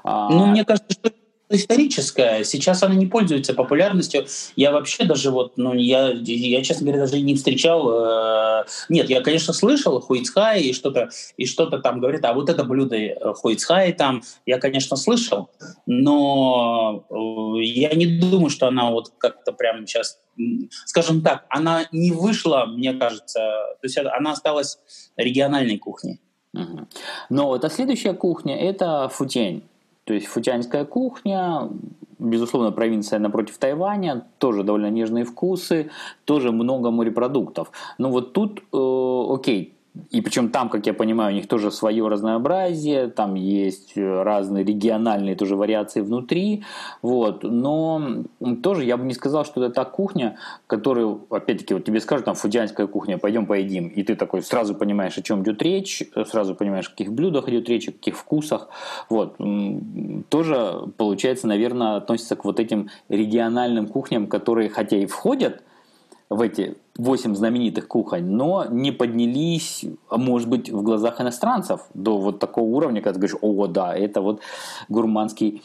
[0.04, 1.10] А, ну, мне кажется, что
[1.52, 2.44] историческая.
[2.44, 4.26] Сейчас она не пользуется популярностью.
[4.56, 7.90] Я вообще даже вот, ну, я, я честно говоря, даже не встречал.
[7.90, 12.64] Э, нет, я, конечно, слышал хуицхай и что-то, и что-то там говорит, а вот это
[12.64, 15.50] блюдо э, хуицхай там, я, конечно, слышал,
[15.86, 20.18] но э, я не думаю, что она вот как-то прямо сейчас,
[20.86, 24.78] скажем так, она не вышла, мне кажется, то есть она осталась
[25.16, 26.20] региональной кухней.
[26.54, 26.86] Угу.
[27.30, 29.64] Но вот а следующая кухня– это футень.
[30.04, 31.68] То есть футянская кухня,
[32.18, 35.90] безусловно, провинция напротив Тайваня, тоже довольно нежные вкусы,
[36.24, 37.70] тоже много морепродуктов.
[37.98, 39.74] Но вот тут, э, окей,
[40.10, 44.64] и причем там, как я понимаю, у них тоже свое разнообразие, там есть э, разные
[44.64, 46.64] региональные тоже вариации внутри,
[47.02, 48.24] вот, но
[48.62, 52.34] тоже я бы не сказал, что это та кухня, которую, опять-таки, вот тебе скажут, там,
[52.34, 56.86] фудианская кухня, пойдем поедим, и ты такой сразу понимаешь, о чем идет речь, сразу понимаешь,
[56.86, 58.68] о каких блюдах идет речь, о каких вкусах,
[59.10, 59.36] вот,
[60.30, 65.62] тоже, получается, наверное, относится к вот этим региональным кухням, которые, хотя и входят
[66.32, 72.38] в эти восемь знаменитых кухонь, но не поднялись, может быть, в глазах иностранцев до вот
[72.38, 74.40] такого уровня, когда ты говоришь, о, да, это вот
[74.88, 75.62] гурманский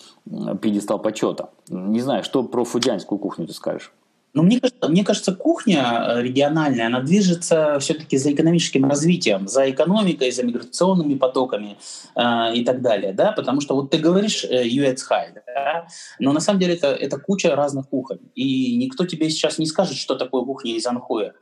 [0.62, 1.50] пьедестал почета.
[1.70, 3.94] Не знаю, что про фудянскую кухню ты скажешь?
[4.38, 9.68] Но мне кажется, мне кажется, кухня э, региональная, она движется все-таки за экономическим развитием, за
[9.72, 11.76] экономикой, за миграционными потоками
[12.16, 15.88] э, и так далее, да, потому что вот ты говоришь э, High, да,
[16.20, 19.98] но на самом деле это, это куча разных кухонь, и никто тебе сейчас не скажет,
[19.98, 21.34] что такое кухня из Анхуя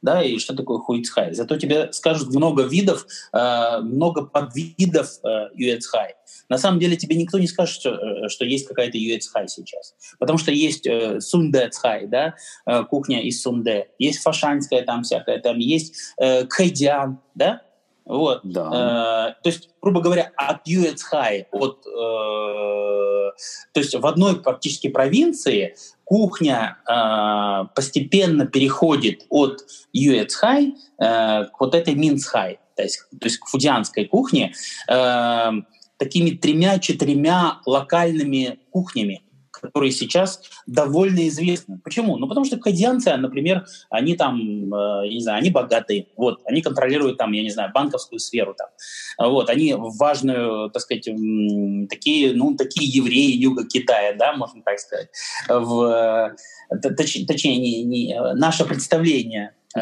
[0.00, 1.34] да, и что такое хуицхай.
[1.34, 6.14] Зато тебе скажут много видов, э, много подвидов э, юэцхай.
[6.48, 9.94] На самом деле тебе никто не скажет, что, э, что есть какая-то юэцхай сейчас.
[10.18, 12.34] Потому что есть э, сундэцхай, да,
[12.66, 17.62] э, кухня из сунде, есть фашанская там всякая, там есть э, кайдян, да,
[18.08, 18.40] вот.
[18.42, 19.34] Да.
[19.36, 21.90] Э, то есть, грубо говоря, от юэцхай, от, э,
[23.72, 31.74] то есть в одной практически провинции кухня э, постепенно переходит от юэцхай э, к вот
[31.74, 34.54] этой минцхай, то есть, то есть к фудианской кухне,
[34.88, 35.50] э,
[35.98, 39.22] такими тремя-четырьмя локальными кухнями
[39.60, 41.80] которые сейчас довольно известны.
[41.82, 42.16] Почему?
[42.16, 44.38] Ну, потому что кадианцы, например, они там,
[44.72, 48.54] э, я не знаю, они богатые, вот, они контролируют там, я не знаю, банковскую сферу
[48.54, 48.68] там,
[49.30, 51.08] вот, они важную, так сказать,
[51.88, 55.08] такие, ну, такие евреи юга Китая, да, можно так сказать,
[55.48, 56.36] в,
[56.96, 59.80] точ, точнее, не, не, наше представление э,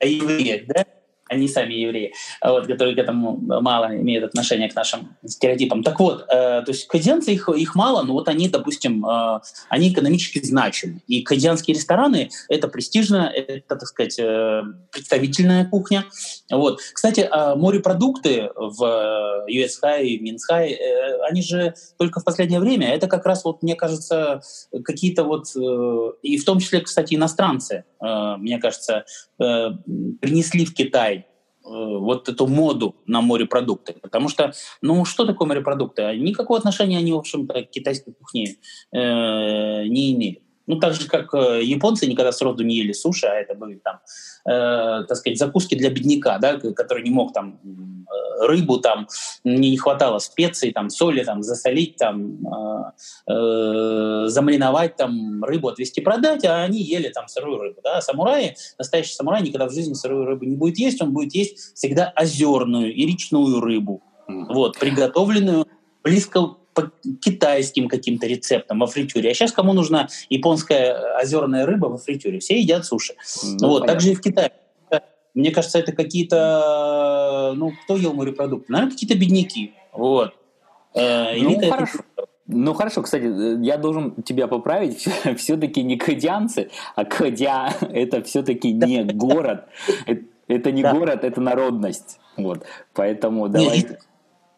[0.00, 0.84] о евреях, да,
[1.28, 2.12] они сами евреи,
[2.42, 5.82] вот, которые к этому мало имеют отношение к нашим стереотипам.
[5.82, 9.92] Так вот, э, то есть каденцы их, их мало, но вот они, допустим, э, они
[9.92, 11.00] экономически значимы.
[11.06, 14.62] И каденские рестораны— это престижно, это, так сказать, э,
[14.92, 16.04] представительная кухня.
[16.50, 16.80] Вот.
[16.92, 22.92] Кстати, э, морепродукты в US High и High, э, они же только в последнее время,
[22.92, 24.40] это как раз, вот, мне кажется,
[24.84, 29.04] какие-то вот, э, и в том числе, кстати, иностранцы, э, мне кажется,
[29.38, 29.70] э,
[30.20, 31.15] принесли в Китай
[31.66, 33.94] вот эту моду на морепродукты.
[34.00, 34.52] Потому что,
[34.82, 36.16] ну, что такое морепродукты?
[36.16, 38.56] Никакого отношения они, в общем-то, к китайской кухне
[38.92, 40.45] э, не имеют.
[40.66, 44.00] Ну, так же, как э, японцы никогда сроду не ели суши, а это были там,
[44.44, 49.06] э, так сказать, закуски для бедняка, да, который не мог там э, рыбу, там,
[49.44, 56.00] не, не хватало специй, там, соли, там, засолить, там, э, э, замариновать, там, рыбу отвезти
[56.00, 58.00] продать, а они ели там сырую рыбу, да.
[58.00, 62.12] Самураи, настоящий самурай никогда в жизни сырую рыбу не будет есть, он будет есть всегда
[62.16, 64.46] озерную и речную рыбу, mm.
[64.52, 65.66] вот, приготовленную
[66.02, 69.30] близко по китайским каким-то рецептам во фритюре.
[69.30, 72.38] А сейчас кому нужна японская озерная рыба во фритюре?
[72.38, 73.14] Все едят суши.
[73.58, 74.52] Ну, вот, так же и в Китае.
[75.34, 77.54] Мне кажется, это какие-то...
[77.56, 78.70] Ну, кто ел морепродукты?
[78.70, 79.72] Наверное, какие-то бедняки.
[79.92, 80.34] Вот.
[80.94, 81.98] Э, ну, хорошо.
[82.46, 83.24] Ну хорошо, кстати,
[83.64, 85.08] я должен тебя поправить.
[85.36, 89.64] Все-таки не кадянцы, а кадя– это все-таки не город.
[90.46, 92.18] Это не город, это народность.
[92.36, 92.64] Вот.
[92.94, 93.86] Поэтому давай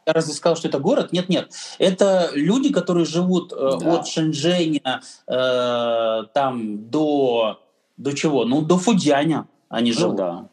[0.08, 1.12] я разве сказал, что это город?
[1.12, 1.52] Нет, нет.
[1.78, 3.94] Это люди, которые живут э, да.
[3.94, 7.60] от Шэньчжэня э, там до
[7.98, 8.44] до чего?
[8.44, 10.16] Ну, до Фудяня они ну, живут.
[10.16, 10.48] Да.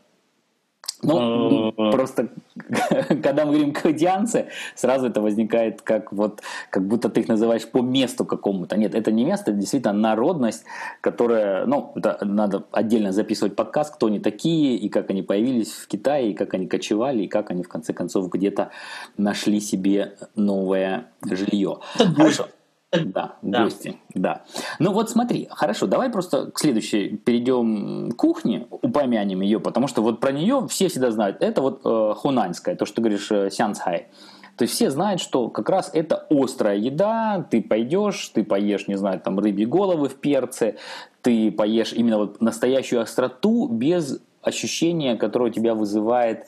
[1.06, 2.30] Ну, э, просто
[3.24, 7.82] когда мы говорим кадианцы, сразу это возникает как вот, как будто ты их называешь по
[7.82, 8.78] месту какому-то.
[8.78, 10.64] Нет, это не место, это действительно народность,
[11.02, 15.88] которая, ну, это надо отдельно записывать подкаст, кто они такие, и как они появились в
[15.88, 18.72] Китае, и как они кочевали, и как они в конце концов где-то
[19.18, 21.80] нашли себе новое жилье.
[22.16, 22.48] Хорошо.
[23.06, 24.44] Да, да, гости, да.
[24.80, 30.02] Ну вот смотри, хорошо, давай просто к следующей перейдем к кухне, упомянем ее, потому что
[30.02, 31.38] вот про нее все всегда знают.
[31.42, 34.08] Это вот э, хунаньская, то, что ты говоришь, э, сянцхай.
[34.58, 38.96] То есть все знают, что как раз это острая еда, ты пойдешь, ты поешь, не
[38.96, 40.78] знаю, там рыбьи головы в перце,
[41.22, 46.48] ты поешь именно вот настоящую остроту без ощущения, которое у тебя вызывает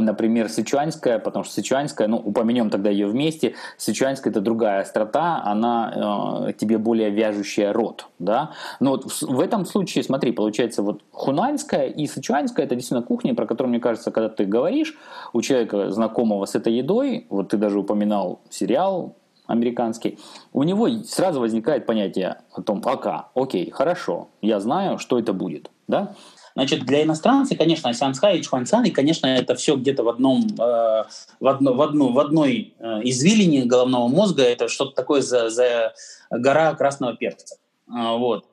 [0.00, 6.46] например, сычуанская, потому что сычуанская, ну, упомянем тогда ее вместе, сычуанская это другая острота, она
[6.48, 11.02] э, тебе более вяжущая рот, да, но вот в, в этом случае, смотри, получается вот
[11.12, 14.96] хунаньская и сычуанская это действительно кухня, про которую, мне кажется, когда ты говоришь
[15.32, 20.18] у человека, знакомого с этой едой, вот ты даже упоминал сериал американский,
[20.52, 25.70] у него сразу возникает понятие о том, пока, окей, хорошо, я знаю, что это будет,
[25.88, 26.14] да,
[26.54, 31.04] Значит, для иностранцев, конечно, Сянцхай и Чхуанцан, и, конечно, это все где-то в одном, э,
[31.40, 35.94] в, одно, в, одно, в одной э, извилине головного мозга, это что-то такое за, за
[36.30, 37.56] гора красного перца.
[37.88, 38.46] Э, вот.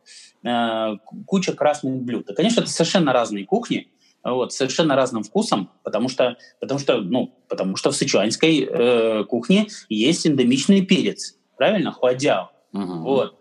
[0.43, 2.29] Э, куча красных блюд.
[2.29, 3.89] И, конечно, это совершенно разные кухни,
[4.23, 9.67] вот, совершенно разным вкусом, потому что, потому что, ну, потому что в сычуанской э, кухне
[9.89, 12.51] есть эндемичный перец, правильно, хуадяо.
[12.73, 13.01] Uh-huh.
[13.01, 13.36] Вот.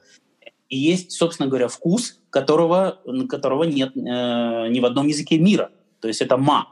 [0.69, 4.01] И есть, собственно говоря, вкус, которого, которого нет э,
[4.69, 5.71] ни в одном языке мира.
[6.01, 6.69] То есть это «ма»,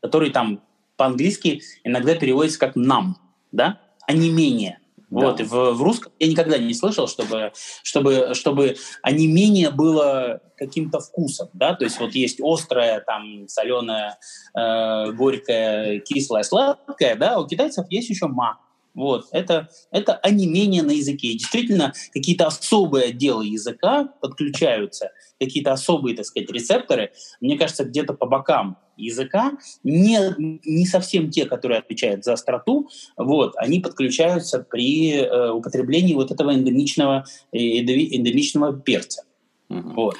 [0.00, 0.62] который там
[0.96, 3.16] по-английски иногда переводится как «нам»,
[3.52, 4.78] да, а не менее.
[5.08, 5.26] Да.
[5.26, 7.52] Вот, в, в русском я никогда не слышал, чтобы,
[7.84, 14.18] чтобы, чтобы онемение было каким-то вкусом, да, то есть вот есть острое, там, соленое,
[14.58, 18.58] э, горькое, кислое, сладкое, да, у китайцев есть еще ма,
[18.96, 21.34] вот, это, это онемение на языке.
[21.34, 28.24] действительно, какие-то особые отделы языка подключаются, какие-то особые, так сказать, рецепторы, мне кажется, где-то по
[28.24, 29.52] бокам языка,
[29.84, 30.18] не,
[30.64, 32.88] не совсем те, которые отвечают за остроту,
[33.18, 39.24] вот, они подключаются при э, употреблении вот этого эндемичного, э, эндемичного перца.
[39.68, 39.90] Угу.
[39.90, 40.16] Вот.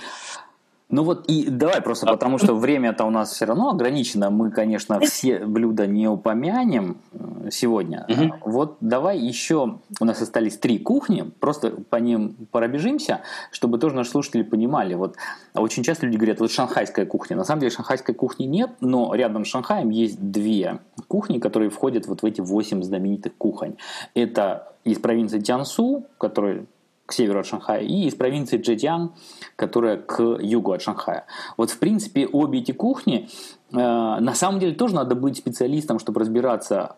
[0.88, 5.00] Ну вот и давай просто, потому что время-то у нас все равно ограничено, мы, конечно,
[5.00, 8.06] все блюда не упомянем э, сегодня.
[8.08, 8.50] Угу.
[8.50, 14.10] Вот давай еще, у нас остались три кухни, просто по ним пробежимся, чтобы тоже наши
[14.10, 14.94] слушатели понимали.
[14.94, 15.16] Вот
[15.54, 17.36] очень часто люди говорят, вот шанхайская кухня.
[17.36, 20.78] На самом деле шанхайской кухни нет, но рядом с Шанхаем есть две
[21.08, 23.76] кухни, которые входят вот в эти восемь знаменитых кухонь.
[24.14, 26.66] Это из провинции Тянсу, который
[27.06, 29.12] к северу от Шанхая, и из провинции Джетян,
[29.54, 31.26] которая к югу от Шанхая.
[31.56, 33.28] Вот, в принципе, обе эти кухни,
[33.72, 36.96] э, на самом деле, тоже надо быть специалистом, чтобы разбираться,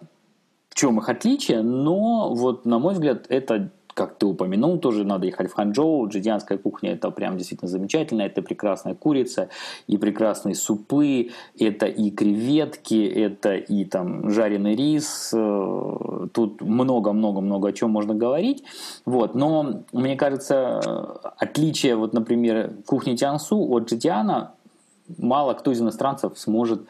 [0.71, 5.27] в чем их отличие, но, вот, на мой взгляд, это как ты упомянул, тоже надо
[5.27, 6.07] ехать в Ханчжоу.
[6.07, 8.23] Джидианская кухня это прям действительно замечательно.
[8.23, 9.49] Это прекрасная курица
[9.89, 15.33] и прекрасные супы, это и креветки, это и там жареный рис.
[15.35, 18.63] Э, тут много-много-много о чем можно говорить.
[19.05, 19.35] Вот.
[19.35, 20.79] Но мне кажется,
[21.37, 24.53] отличие, вот, например, кухни Тиансу от Джидиана
[25.19, 26.83] мало кто из иностранцев сможет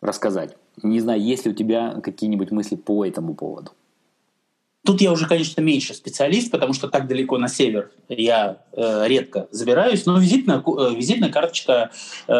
[0.00, 0.56] рассказать.
[0.84, 3.72] Не знаю, есть ли у тебя какие-нибудь мысли по этому поводу.
[4.84, 9.46] Тут я уже, конечно, меньше специалист, потому что так далеко на север я э, редко
[9.52, 10.06] забираюсь.
[10.06, 11.92] Но визитная, э, визитная карточка
[12.26, 12.32] э,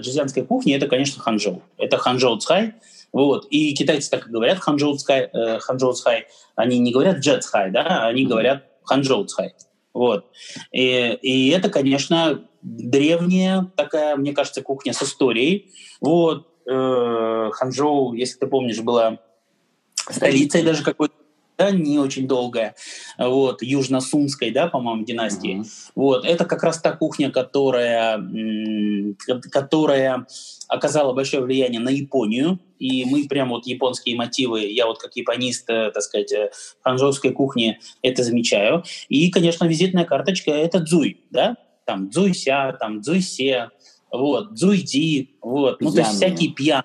[0.00, 1.62] чжэцзянской кухни– это, конечно, ханчжоу.
[1.78, 2.74] Это 杭州菜.
[3.12, 3.46] Вот.
[3.50, 5.30] И китайцы так и говорят 杭州菜.
[5.32, 6.26] Э, 杭州菜.
[6.56, 8.04] Они не говорят 浙菜, да?
[8.06, 9.54] они говорят 杭州菜.
[9.92, 10.26] Вот.
[10.72, 15.70] И, и это, конечно, древняя такая, мне кажется, кухня с историей.
[16.00, 16.48] Вот.
[16.68, 19.20] Э, Ханчжоу, если ты помнишь, была
[20.10, 21.14] столицей даже какой-то
[21.56, 22.74] да, не очень долгая,
[23.18, 25.60] вот, южно-сумской, да, по-моему, династии.
[25.60, 25.92] Mm-hmm.
[25.94, 28.20] Вот, это как раз та кухня, которая,
[29.50, 30.26] которая
[30.68, 35.70] оказала большое влияние на Японию, и мы прям вот японские мотивы, я вот как японист,
[35.70, 36.50] э, так сказать, э,
[36.82, 38.82] ханчжоуской кухни это замечаю.
[39.08, 43.70] И, конечно, визитная карточка— это дзуй, да, там дзуйся, там дзуйсе,
[44.10, 46.84] вот, дзуйди, вот, ну, то есть всякие пьяные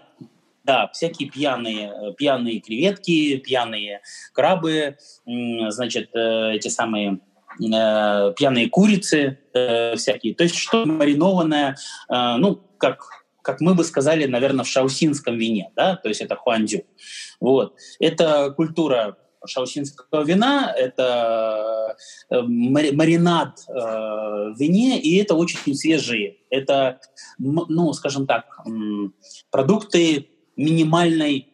[0.70, 4.02] да, всякие пьяные, э, пьяные креветки, пьяные
[4.34, 7.22] крабы, значит, э, эти самые
[7.60, 10.36] э, пьяные курицы всякие.
[10.36, 11.76] То есть что маринованное,
[12.08, 13.04] ну, как,
[13.42, 16.84] как мы бы сказали, наверное, в шаусинском вине, да, то есть это хуандзю.
[17.40, 17.76] Вот.
[18.00, 21.96] Это культура шаусинского вина, это
[22.30, 26.38] маринад в вине, и это очень свежие.
[26.52, 27.00] Это,
[27.40, 28.46] ну, скажем так,
[29.50, 31.48] продукты минимальной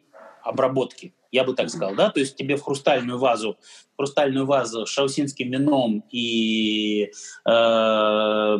[0.43, 3.57] обработки, я бы так сказал, да, то есть тебе в хрустальную вазу,
[3.93, 7.11] в хрустальную вазу с шаусинским вином и
[7.47, 8.57] э,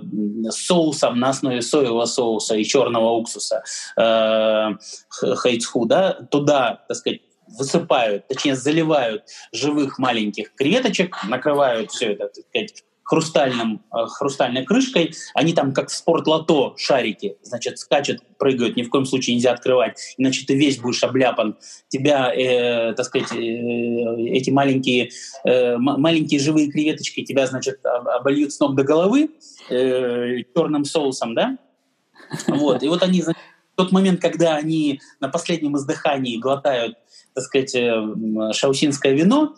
[0.49, 3.63] соусом на основе соевого соуса и черного уксуса
[3.97, 4.75] э,
[5.09, 12.45] хайцху, да, туда, так сказать, высыпают, точнее заливают живых маленьких креветочек, накрывают все это, так
[12.49, 15.13] сказать, хрустальным, э, хрустальной крышкой.
[15.33, 20.15] Они там как в спортлото шарики, значит, скачут, прыгают, ни в коем случае нельзя открывать,
[20.17, 21.55] иначе ты весь будешь обляпан.
[21.87, 25.11] Тебя, э, так сказать, э, эти маленькие,
[25.45, 29.29] э, маленькие живые креветочки тебя, значит, обольют с ног до головы
[29.69, 31.57] э, черным соусом, да?
[32.47, 33.41] Вот, и вот они, значит,
[33.75, 36.97] тот момент, когда они на последнем издыхании глотают,
[37.35, 38.03] так сказать, э,
[38.53, 39.55] шаусинское вино,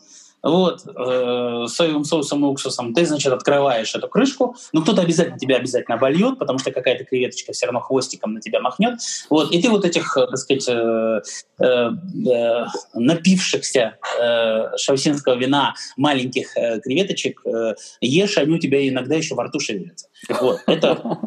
[0.48, 5.58] вот, э, соевым соусом и уксусом, ты, значит, открываешь эту крышку, но кто-то обязательно тебя
[5.58, 9.70] обязательно обольет, потому что какая-то креветочка все равно хвостиком на тебя махнет, вот, и ты
[9.70, 11.22] вот этих, э, так сказать, э,
[11.60, 11.89] э,
[12.32, 19.36] э, напившихся э, шаусинского вина маленьких э, креветочек э, ешь, они у тебя иногда еще
[19.36, 20.08] во рту шевелятся.
[20.30, 21.20] Вот, это,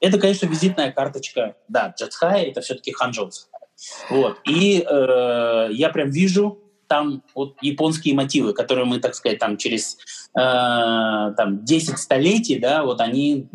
[0.00, 3.30] это, конечно, визитная карточка, да, Джетхай, это все-таки Ханчжоу.
[4.10, 6.61] Вот, и э, я прям вижу
[6.92, 9.96] там вот японские мотивы, которые мы, так сказать, там через
[10.36, 13.48] э, там 10 столетий, да, вот они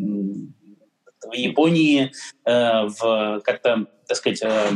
[1.24, 2.10] в Японии
[2.44, 4.70] э, в как-то, так сказать, э,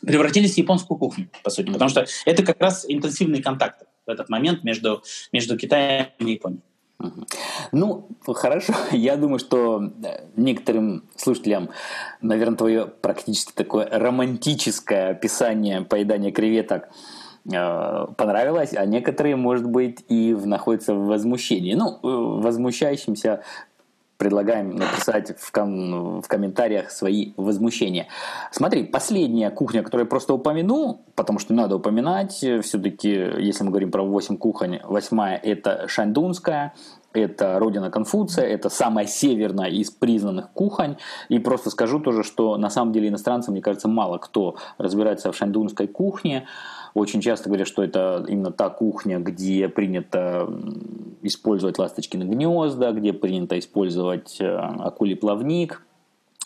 [0.00, 4.30] превратились в японскую кухню, по сути, потому что это как раз интенсивный контакт в этот
[4.30, 5.02] момент между,
[5.32, 6.62] между Китаем и Японией.
[7.72, 8.72] Ну, хорошо.
[8.90, 9.92] Я думаю, что
[10.34, 11.68] некоторым слушателям,
[12.22, 17.15] наверное, твое практически такое романтическое описание поедания креветок– Э,
[17.48, 21.74] понравилось, а некоторые, может быть, и находятся в возмущении.
[21.74, 23.42] Ну, э, возмущающимся
[24.18, 28.06] предлагаем написать в, ком- в комментариях свои возмущения.
[28.50, 33.90] Смотри, последняя кухня, которую я просто упомяну, потому что надо упоминать, все-таки, если мы говорим
[33.90, 36.72] про 8 кухонь, восьмая– это шаньдунская,
[37.12, 40.96] это родина Конфуция, это самая северная из признанных кухонь.
[41.28, 45.36] И просто скажу тоже, что на самом деле иностранцам, мне кажется, мало кто разбирается в
[45.36, 46.46] шаньдунской кухне.
[46.96, 50.48] Очень часто говорят, что это именно та кухня, где принято
[51.20, 55.82] использовать ласточкины гнезда, где принято использовать э, акулий плавник.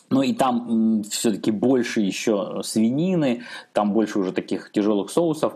[0.09, 3.43] Но и там все-таки больше еще свинины,
[3.73, 5.55] там больше уже таких тяжелых соусов.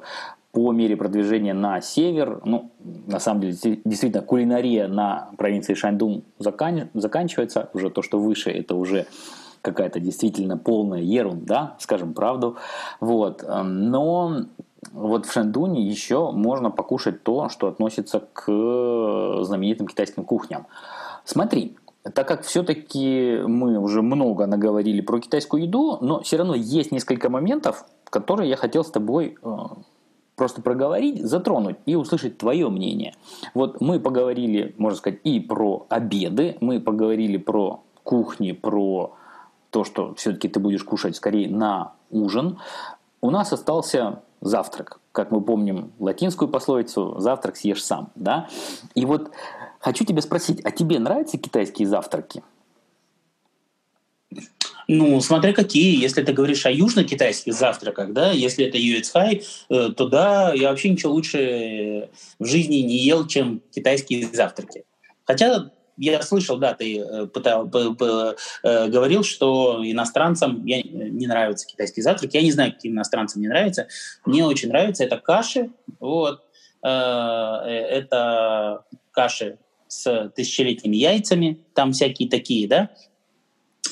[0.53, 2.71] По мере продвижения на север, ну,
[3.09, 6.91] на самом деле, действительно, кулинария на провинции Шаньдун закан...
[6.95, 7.69] заканчивается.
[7.75, 9.09] Уже то, что выше, это уже
[9.61, 12.59] какая-то действительно полная ерунда, скажем правду.
[13.01, 13.45] Вот.
[13.49, 14.45] Но
[14.93, 20.67] вот в Шандуне еще можно покушать то, что относится к знаменитым китайским кухням.
[21.25, 26.93] Смотри, так как все-таки мы уже много наговорили про китайскую еду, но все равно есть
[26.93, 29.57] несколько моментов, которые я хотел с тобой э,
[30.37, 33.15] просто проговорить, затронуть и услышать твое мнение.
[33.55, 39.15] Вот мы поговорили, можно сказать, и про обеды, мы поговорили про кухни, про
[39.71, 42.59] то, что все-таки ты будешь кушать скорее на ужин.
[43.23, 45.01] У нас остался завтрак.
[45.11, 48.13] Как мы помним латинскую пословицу «завтрак съешь сам».
[48.15, 48.49] Да?
[48.95, 49.31] И вот
[49.81, 52.43] хочу тебя спросить, а тебе нравятся китайские завтраки?
[54.87, 55.99] Ну, смотря какие.
[56.01, 61.13] Если ты говоришь о южно-китайских завтраках, да, если это юэцхай, то да, я вообще ничего
[61.13, 64.85] лучше в жизни не ел, чем китайские завтраки.
[65.25, 68.35] Хотя я слышал, да, ты э, пытал, э,
[68.89, 72.37] говорил, что иностранцам я, не нравятся китайские завтраки.
[72.37, 73.89] Я не знаю, каким иностранцам не нравится.
[74.25, 75.05] Мне очень нравится.
[75.05, 75.71] Это каши.
[76.01, 76.43] Вот.
[76.83, 81.65] Э, это каши с тысячелетними яйцами.
[81.75, 82.91] Там всякие такие, да.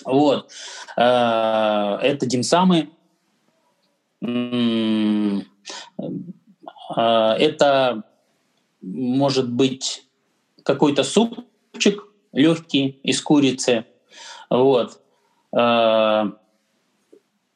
[0.05, 0.51] Вот.
[0.97, 2.91] Это димсамы.
[6.99, 8.03] Это
[8.81, 10.05] может быть
[10.65, 11.39] какой-то суп
[11.73, 13.85] супчик легкий из курицы,
[14.51, 15.01] вот,
[15.57, 16.25] э,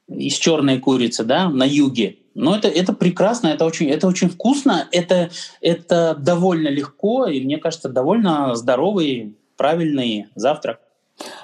[0.09, 2.19] из черной курицы, да, на юге.
[2.35, 5.31] Но это, это прекрасно, это очень, это очень вкусно, это,
[5.63, 10.81] это довольно легко, и мне кажется, довольно здоровый, правильный завтрак.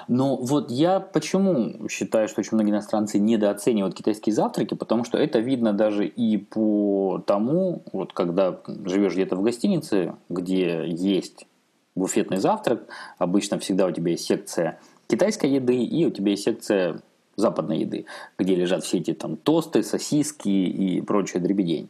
[0.07, 5.39] Но вот я почему считаю, что очень многие иностранцы недооценивают китайские завтраки, потому что это
[5.39, 11.47] видно даже и по тому, вот когда живешь где-то в гостинице, где есть
[11.95, 12.87] буфетный завтрак.
[13.17, 17.01] Обычно всегда у тебя есть секция китайской еды и у тебя есть секция
[17.35, 18.05] западной еды,
[18.37, 21.89] где лежат все эти там тосты, сосиски и прочая дребедень.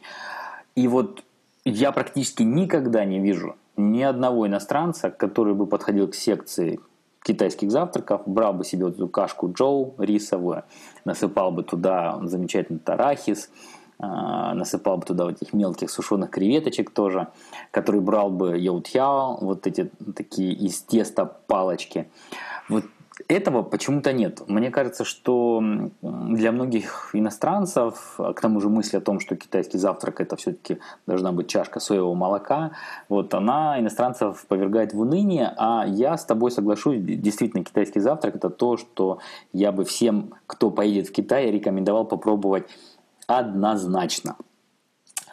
[0.75, 1.23] И вот
[1.65, 6.79] я практически никогда не вижу ни одного иностранца, который бы подходил к секции
[7.23, 10.63] китайских завтраков, брал бы себе вот эту кашку джоу рисовую,
[11.05, 13.82] насыпал бы туда замечательный арахис, а,
[14.53, 17.27] насыпал бы туда вот этих мелких сушеных креветочек тоже,
[17.71, 22.07] который брал бы яутяо, вот эти такие из теста палочки.
[22.69, 22.85] Вот
[23.27, 24.41] Этого почему-то нет.
[24.47, 25.61] Мне кажется, что
[26.01, 30.79] для многих иностранцев, а к тому же мысль о том, что китайский завтрак это все-таки
[31.05, 32.71] должна быть чашка соевого молока,
[33.09, 38.49] вот она иностранцев повергает в уныние, а я с тобой соглашусь, действительно китайский завтрак это
[38.49, 39.19] то, что
[39.53, 42.67] я бы всем, кто поедет в Китай, рекомендовал попробовать
[43.27, 44.35] однозначно.
[44.37, 45.25] Ну,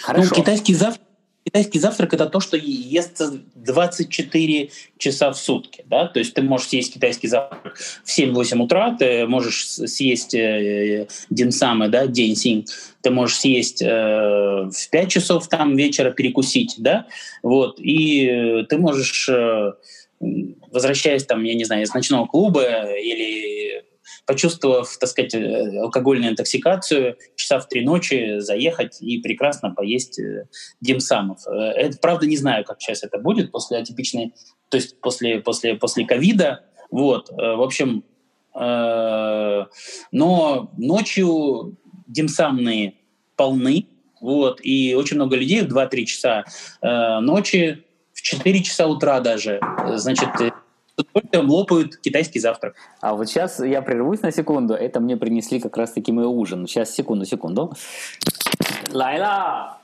[0.00, 0.28] Хорошо.
[0.30, 1.04] Ну, китайский завтрак
[1.44, 3.20] Китайский завтрак– это то, что ест
[3.54, 5.84] 24 часа в сутки.
[5.86, 6.06] Да?
[6.06, 11.88] То есть ты можешь съесть китайский завтрак в 7-8 утра, ты можешь съесть э, динсамы,
[11.88, 12.64] да, деньсинь,
[13.02, 17.06] ты можешь съесть э, в 5 часов там вечера перекусить, да,
[17.42, 19.72] вот, и ты можешь, э,
[20.72, 22.62] возвращаясь там, я не знаю, из ночного клуба
[22.96, 23.84] или
[24.26, 30.46] почувствовав, так сказать, э, алкогольную интоксикацию, часа в три ночи заехать и прекрасно поесть э,
[30.80, 31.46] димсамов.
[31.46, 34.32] Э, это, правда, не знаю, как сейчас это будет после атипичной,
[34.68, 36.64] то есть после, после, после ковида.
[36.90, 38.04] Вот, в общем,
[38.54, 39.68] но
[40.12, 42.94] ночью димсамные
[43.34, 43.88] полны,
[44.20, 46.44] вот, и очень много людей в 2-3 часа
[47.20, 49.60] ночи, в 4 часа утра даже,
[49.96, 50.28] значит,
[50.96, 52.74] удовольствием лопают китайский завтрак.
[53.00, 54.74] А вот сейчас я прервусь на секунду.
[54.74, 56.66] Это мне принесли как раз-таки мой ужин.
[56.66, 57.72] Сейчас, секунду, секунду.
[58.92, 59.78] Лайла!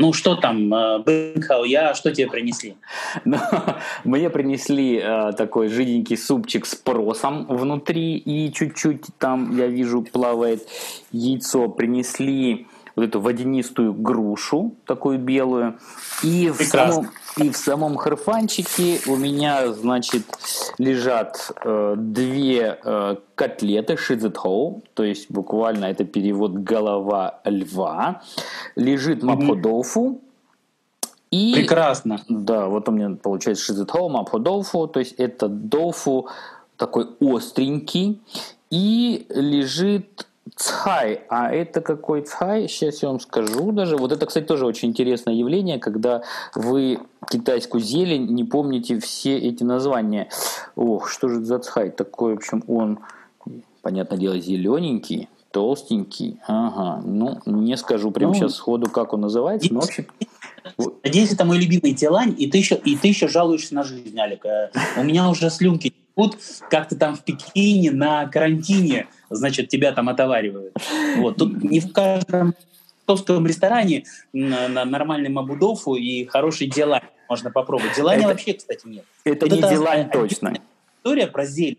[0.00, 2.76] Ну что там, э, Бэнхау, я что тебе принесли?
[3.24, 3.36] Ну,
[4.04, 10.68] мне принесли э, такой жиденький супчик с просом внутри и чуть-чуть там, я вижу, плавает
[11.10, 11.68] яйцо.
[11.68, 12.68] Принесли
[12.98, 15.78] вот эту водянистую грушу, такую белую.
[16.24, 20.24] И в, самом, и в самом харфанчике у меня, значит,
[20.78, 28.22] лежат э, две э, котлеты шизетхоу, то есть буквально это перевод «голова льва».
[28.74, 30.20] Лежит мапходофу,
[31.30, 32.22] и, Прекрасно.
[32.28, 36.28] Да, вот у меня получается шизетхоу, мапходофу, то есть это дофу
[36.76, 38.20] такой остренький,
[38.70, 40.26] и лежит
[40.56, 41.22] Цхай.
[41.28, 42.68] А это какой цхай?
[42.68, 43.96] Сейчас я вам скажу даже.
[43.96, 46.22] Вот это, кстати, тоже очень интересное явление, когда
[46.54, 50.28] вы китайскую зелень не помните все эти названия.
[50.76, 51.90] Ох, что же это за цхай?
[51.90, 53.00] Такой, в общем, он,
[53.82, 56.38] понятное дело, зелененький, толстенький.
[56.46, 60.06] Ага, ну, не скажу прямо ну, сейчас сходу, как он называется, но, в общем...
[61.02, 64.44] Надеюсь, это мой любимый Тилань, и ты еще, и ты еще жалуешься на жизнь, Алик.
[64.96, 66.36] У меня уже слюнки текут,
[66.68, 70.74] как ты там в Пекине на карантине значит, тебя там отоваривают.
[71.16, 71.36] Вот.
[71.36, 72.54] Тут не в каждом
[73.06, 77.96] московском ресторане на, на нормальный мабудову и хороший дела можно попробовать.
[77.96, 79.04] Делания это, вообще, кстати, нет.
[79.24, 80.54] Это вот не это делань точно.
[80.98, 81.78] История про зелень.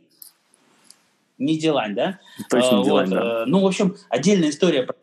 [1.38, 2.20] Не делань, да?
[2.50, 3.44] Точно а, делань, вот, да.
[3.44, 4.96] Э, ну, в общем, отдельная история про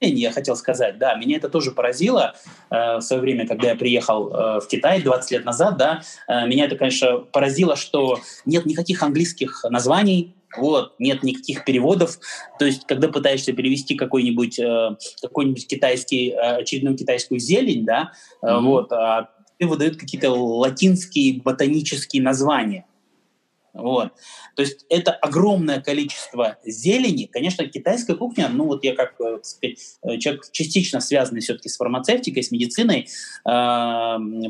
[0.00, 2.34] я хотел сказать, да, меня это тоже поразило
[2.70, 6.46] э, в свое время, когда я приехал э, в Китай 20 лет назад, да, э,
[6.46, 12.18] меня это, конечно, поразило, что нет никаких английских названий, вот, нет никаких переводов.
[12.58, 18.60] То есть, когда пытаешься перевести какой-нибудь э, какой-нибудь китайский, э, очередную китайскую зелень, да, mm-hmm.
[18.60, 19.30] вот, а
[19.60, 22.86] выдают какие-то латинские ботанические названия.
[23.72, 24.12] Вот.
[24.56, 27.26] То есть это огромное количество зелени.
[27.26, 31.76] Конечно, китайская кухня, ну вот я как э, сказать, э, человек частично связанный все-таки с
[31.76, 33.48] фармацевтикой, с медициной э,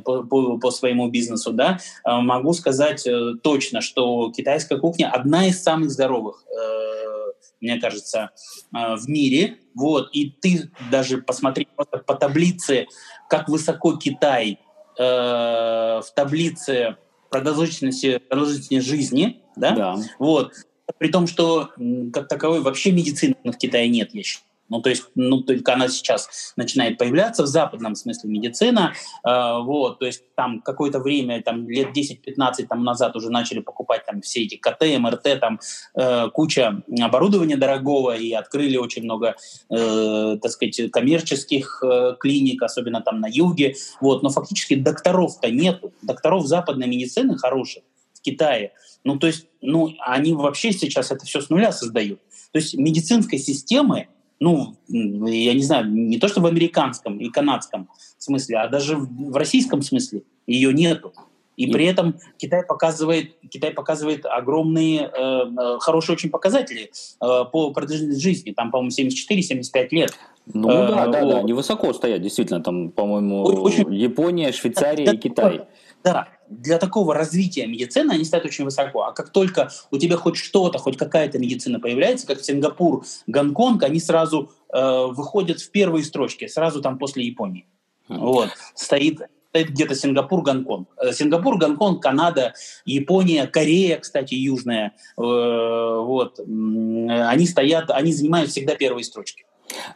[0.04, 3.06] по, по, по своему бизнесу, да, э, могу сказать
[3.42, 8.30] точно, что китайская кухня одна из самых здоровых, э, мне кажется,
[8.72, 9.58] в мире.
[9.74, 10.08] Вот.
[10.14, 12.86] И ты даже посмотри по таблице,
[13.28, 14.58] как высоко Китай
[14.98, 16.96] э, в таблице
[17.30, 19.70] продолжительности, продолжительности жизни, да?
[19.70, 19.96] да.
[20.18, 20.52] Вот.
[20.98, 21.70] При том, что
[22.12, 24.49] как таковой вообще медицины в Китае нет, я считаю.
[24.70, 28.94] Ну, то есть, ну, только она сейчас начинает появляться в западном смысле медицина.
[29.26, 34.06] Э, вот, то есть там какое-то время, там лет 10-15 там назад уже начали покупать
[34.06, 35.60] там все эти КТ, МРТ, там
[35.94, 39.36] э, куча оборудования дорогого и открыли очень много,
[39.68, 43.74] э, так сказать, коммерческих э, клиник, особенно там на юге.
[44.00, 45.92] Вот, но фактически докторов-то нету.
[46.02, 47.82] Докторов западной медицины хороших
[48.14, 48.72] в Китае.
[49.02, 52.20] Ну, то есть, ну, они вообще сейчас это все с нуля создают.
[52.52, 54.08] То есть медицинской системы
[54.40, 57.88] ну, я не знаю, не то что в американском и канадском
[58.18, 61.12] смысле, а даже в российском смысле ее нету.
[61.56, 67.70] И при этом Китай показывает, Китай показывает огромные, э, э хорошие очень показатели э, по
[67.70, 68.52] продолжительности жизни.
[68.52, 70.14] Там, по-моему, 74-75 лет.
[70.46, 71.30] Ну э, да, да, вот.
[71.32, 72.62] да, они высоко стоят, действительно.
[72.62, 73.92] Там, по-моему, очень...
[73.94, 75.66] Япония, Швейцария да, и Китай.
[76.02, 79.04] Да, для такого развития медицины они стоят очень высоко.
[79.04, 84.00] А как только у тебя хоть что-то, хоть какая-то медицина появляется, как Сингапур, Гонконг, они
[84.00, 87.66] сразу э, выходят в первые строчки, сразу там после Японии.
[88.08, 89.20] Вот, стоит
[89.50, 90.88] стоит где-то Сингапур, Гонконг.
[90.96, 94.92] Э, Сингапур, Гонконг, Канада, Япония, Корея, кстати, южная.
[95.16, 96.38] Э, вот.
[96.38, 99.44] Они стоят, они занимают всегда первые строчки.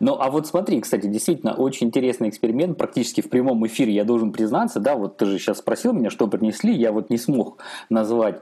[0.00, 4.32] Ну, а вот смотри, кстати, действительно очень интересный эксперимент, практически в прямом эфире, я должен
[4.32, 8.40] признаться, да, вот ты же сейчас спросил меня, что принесли, я вот не смог назвать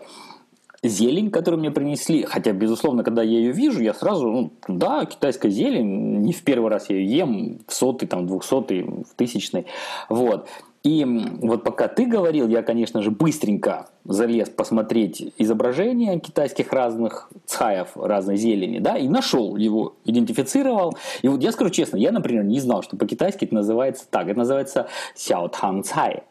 [0.82, 5.50] зелень, которую мне принесли, хотя, безусловно, когда я ее вижу, я сразу, ну, да, китайская
[5.50, 9.66] зелень, не в первый раз я ее ем, в сотый, там, двухсотый, в тысячный,
[10.08, 10.48] вот.
[10.82, 11.04] И
[11.40, 18.36] вот пока ты говорил, я, конечно же, быстренько залез посмотреть изображения китайских разных цаев, разной
[18.36, 20.96] зелени, да, и нашел его, идентифицировал.
[21.22, 24.26] И вот я скажу честно, я, например, не знал, что по-китайски это называется так.
[24.26, 26.24] Это называется сяо тан цай.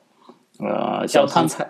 [0.59, 1.67] Э, сяо тан цай.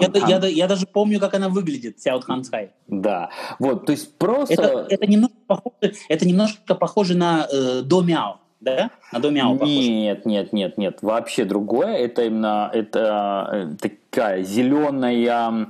[0.00, 2.70] Я, я, я даже помню, как она выглядит, Сяо Тхан Цай.
[2.86, 4.54] Да, вот, то есть просто...
[4.54, 8.90] Это, это, немножко, похоже, это немножко похоже на э, До Мяо да?
[9.12, 9.72] На До Мяо похоже.
[9.72, 11.96] Нет, нет, нет, нет, вообще другое.
[11.98, 15.68] Это именно это э, такая зеленая,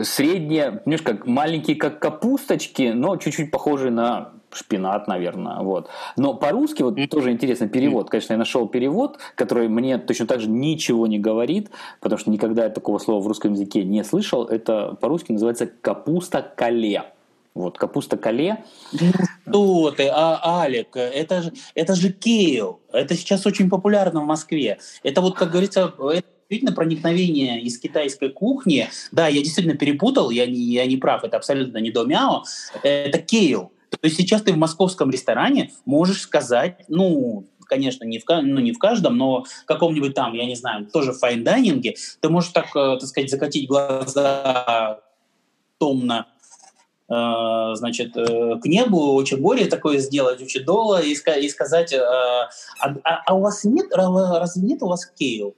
[0.00, 5.88] средняя, знаешь, как маленькие, как капусточки, но чуть-чуть похожие на шпинат, наверное, вот.
[6.16, 8.10] Но по-русски вот тоже интересный перевод.
[8.10, 11.70] Конечно, я нашел перевод, который мне точно так же ничего не говорит,
[12.00, 14.44] потому что никогда я такого слова в русском языке не слышал.
[14.44, 17.04] Это по-русски называется капуста кале.
[17.54, 18.64] Вот, капуста кале.
[19.48, 22.80] Что ты, а, Алик, это же, это же кейл.
[22.92, 24.78] Это сейчас очень популярно в Москве.
[25.02, 28.88] Это вот, как говорится, это действительно проникновение из китайской кухни.
[29.12, 32.44] Да, я действительно перепутал, я не, я не прав, это абсолютно не 豆苗.
[32.82, 33.72] Это кейл.
[33.90, 38.72] То есть сейчас ты в московском ресторане можешь сказать, ну, конечно, не в, ну, не
[38.72, 42.66] в каждом, но в каком-нибудь там, я не знаю, тоже в файн-дайнинге, ты можешь так,
[42.74, 45.00] э, так сказать, закатить глаза
[45.78, 46.26] томно
[47.08, 52.50] значит, э, к небу, очень горе такое сделать, долго, и, и сказать, э, а,
[52.80, 55.56] а, а у вас нет, разве нет у вас кейл?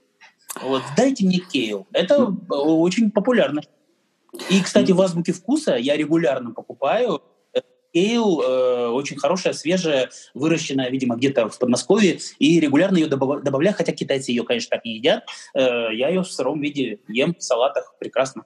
[0.63, 1.87] Вот, дайте мне кейл.
[1.93, 3.63] Это очень популярно.
[4.49, 7.21] И, кстати, в азбуке вкуса я регулярно покупаю
[7.93, 13.93] кейл, э, очень хорошая, свежая, выращенная, видимо, где-то в Подмосковье, и регулярно ее добавляю, хотя
[13.93, 15.25] китайцы ее, конечно, так не едят.
[15.55, 18.45] Э, я ее в сыром виде ем в салатах прекрасно.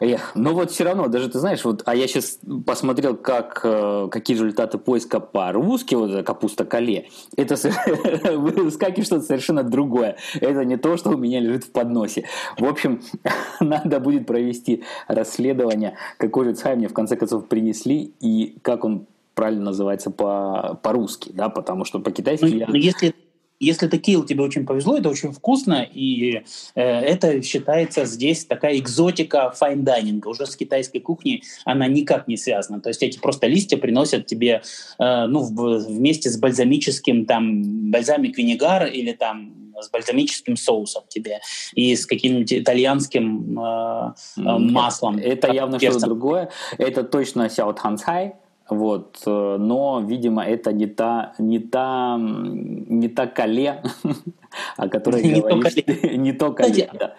[0.00, 4.08] Эх, но вот все равно, даже ты знаешь, вот, а я сейчас посмотрел, как, э,
[4.10, 7.56] какие результаты поиска по-русски, вот капуста кале, это
[8.36, 10.16] выскакивает что-то совершенно другое.
[10.40, 12.26] Это не то, что у меня лежит в подносе.
[12.58, 13.00] В общем,
[13.60, 19.06] надо будет провести расследование, какой же царь мне в конце концов принесли и как он
[19.34, 22.66] правильно называется по- по-русски, да, потому что по-китайски ну, я...
[22.72, 23.14] Если
[23.60, 26.42] если кейл тебе очень повезло, это очень вкусно, и
[26.74, 30.28] э, это считается здесь такая экзотика файн-дайнинга.
[30.28, 32.80] Уже с китайской кухней она никак не связана.
[32.80, 34.62] То есть эти просто листья приносят тебе
[34.98, 41.40] э, ну, в, вместе с бальзамическим, там, balsamic vinegar или там с бальзамическим соусом тебе
[41.74, 45.18] и с каким-нибудь итальянским э, э, маслом.
[45.18, 46.50] Это явно что-то другое.
[46.78, 48.34] Это точно 小棠菜,
[48.70, 53.82] вот, э, но, видимо, это не та, не та, не та коле,
[54.76, 55.74] о которой не говоришь.
[55.84, 57.14] То не то коле, да.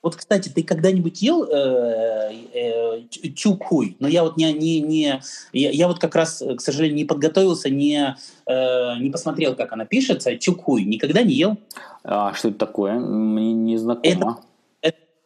[0.00, 3.02] Вот, кстати, ты когда-нибудь ел э, э,
[3.34, 3.96] чукуй?
[3.98, 5.20] Но я вот не, не, не
[5.52, 9.86] я, я вот как раз, к сожалению, не подготовился, не, э, не посмотрел, как она
[9.86, 10.38] пишется.
[10.38, 11.56] Чукуй никогда не ел?
[12.04, 12.94] А что это такое?
[12.94, 14.12] Мне не знакомо.
[14.12, 14.47] Это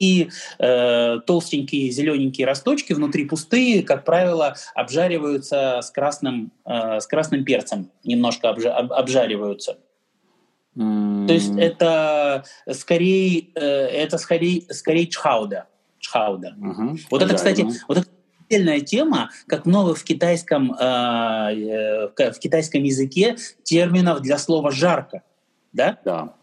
[0.02, 7.44] и э, толстенькие зелененькие росточки внутри пустые, как правило, обжариваются с красным, э, с красным
[7.44, 9.78] перцем, немножко обжа- об, обжариваются.
[10.76, 11.26] Mm.
[11.28, 15.66] То есть это скорее, э, это скорее, скорее чхауда.
[16.00, 16.56] чхауда.
[16.58, 16.98] Uh-huh.
[17.10, 18.08] Вот это, кстати, вот это
[18.40, 20.84] отдельная тема, как много в китайском, э,
[22.18, 25.22] э, в китайском языке терминов для слова «жарко».
[25.72, 25.98] Да?
[26.04, 26.34] Да.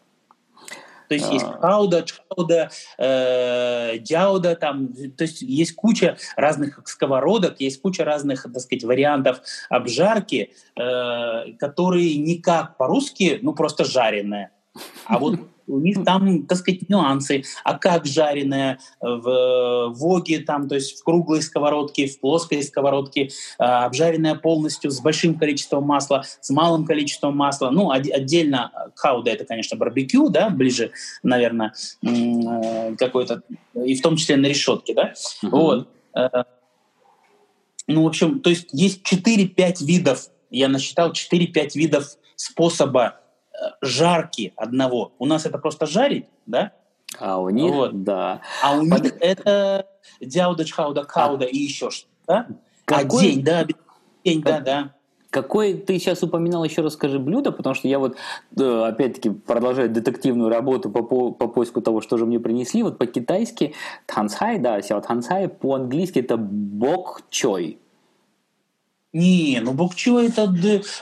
[1.09, 7.81] То есть есть хауда, чауда, э, дяуда, там, то есть есть куча разных сковородок, есть
[7.81, 14.51] куча разных, так сказать, вариантов обжарки, э, которые никак по-русски, ну просто жареные.
[15.05, 15.39] А вот
[15.69, 17.43] у них там, так сказать, нюансы.
[17.63, 23.85] А как жареное в воге, там, то есть в круглой сковородке, в плоской сковородке, а,
[23.85, 27.69] обжаренное полностью с большим количеством масла, с малым количеством масла.
[27.69, 30.91] Ну, отдельно хауда это, конечно, барбекю, да, ближе,
[31.23, 33.43] наверное, э, какой-то,
[33.75, 35.13] и в том числе на решетке, да.
[35.43, 35.49] Uh-huh.
[35.49, 35.87] Вот.
[36.15, 36.43] Э,
[37.87, 43.19] ну, в общем, то есть есть 4-5 видов, я насчитал 4-5 видов способа
[43.81, 45.13] жарки одного.
[45.19, 46.71] У нас это просто жарить, да?
[47.17, 48.03] А у них, вот.
[48.03, 48.41] да.
[48.63, 49.03] А у Под...
[49.03, 49.87] них это
[50.21, 51.47] дяуда, чхауда, кауда а...
[51.47, 52.47] и еще что-то, да?
[52.85, 53.23] А Какой...
[53.23, 53.67] А день, да,
[54.23, 54.93] день, да, да.
[55.29, 58.17] Какой ты сейчас упоминал, еще расскажи блюдо, потому что я вот,
[58.59, 62.81] э, опять-таки, продолжаю детективную работу по, по, по поиску того, что же мне принесли.
[62.81, 63.75] Вот по-китайски
[64.07, 67.77] 棠菜, да, 小棠菜, по-английски это bok choy.
[69.11, 70.53] Не, ну bok choy это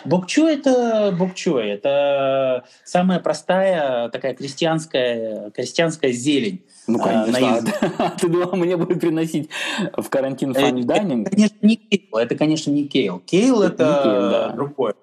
[0.05, 6.63] bok choy это bok choy, это самая простая такая крестьянская крестьянская зелень.
[6.87, 7.63] Ну, а, конечно.
[7.97, 9.49] А, ты думал, мне будет приносить
[9.97, 11.27] в карантин файн дайнинг?
[11.27, 12.17] Это, конечно, не кейл.
[12.17, 13.19] Это, конечно, не кейл.
[13.19, 14.49] Кейл— это, это кейл, да.
[14.51, 14.93] другое.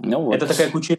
[0.00, 0.34] Ну, вот.
[0.34, 0.98] Это такая куча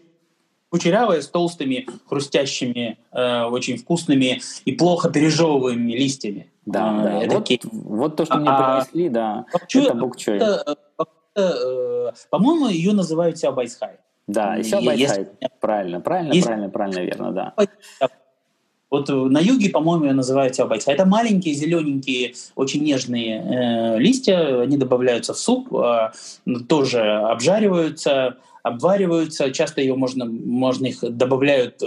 [0.69, 6.51] кучерявая, с толстыми, хрустящими, э, очень вкусными и плохо пережевываемыми листьями.
[6.65, 7.23] Да, а, да.
[7.23, 7.59] Это вот, кейл.
[7.71, 9.45] вот то, что мне а, принесли, да.
[9.53, 10.35] Бокчу, это бокчой.
[10.37, 10.77] Это,
[11.35, 13.97] э, по-моему, ее называют сябайсхай.
[14.27, 15.27] Да, сябайсхай.
[15.59, 16.45] Правильно, правильно, есть...
[16.45, 17.53] правильно, правильно, верно, да.
[18.91, 20.91] Вот на юге, по-моему, ее называют сябайца.
[20.91, 24.61] Это маленькие, зелененькие, очень нежные э, листья.
[24.61, 26.11] Они добавляются в суп, э,
[26.69, 29.51] тоже обжариваются, обвариваются.
[29.51, 31.85] Часто ее можно, можно их добавляют э,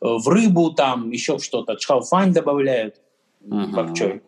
[0.00, 1.76] в рыбу, там еще что-то.
[1.76, 2.96] Чхауфань добавляют
[3.40, 4.22] бакчой.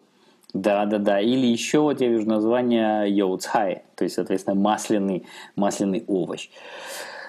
[0.56, 1.20] Да, да, да.
[1.20, 6.48] Или еще вот я вижу название йоуцхай, то есть, соответственно, масляный, масляный овощ.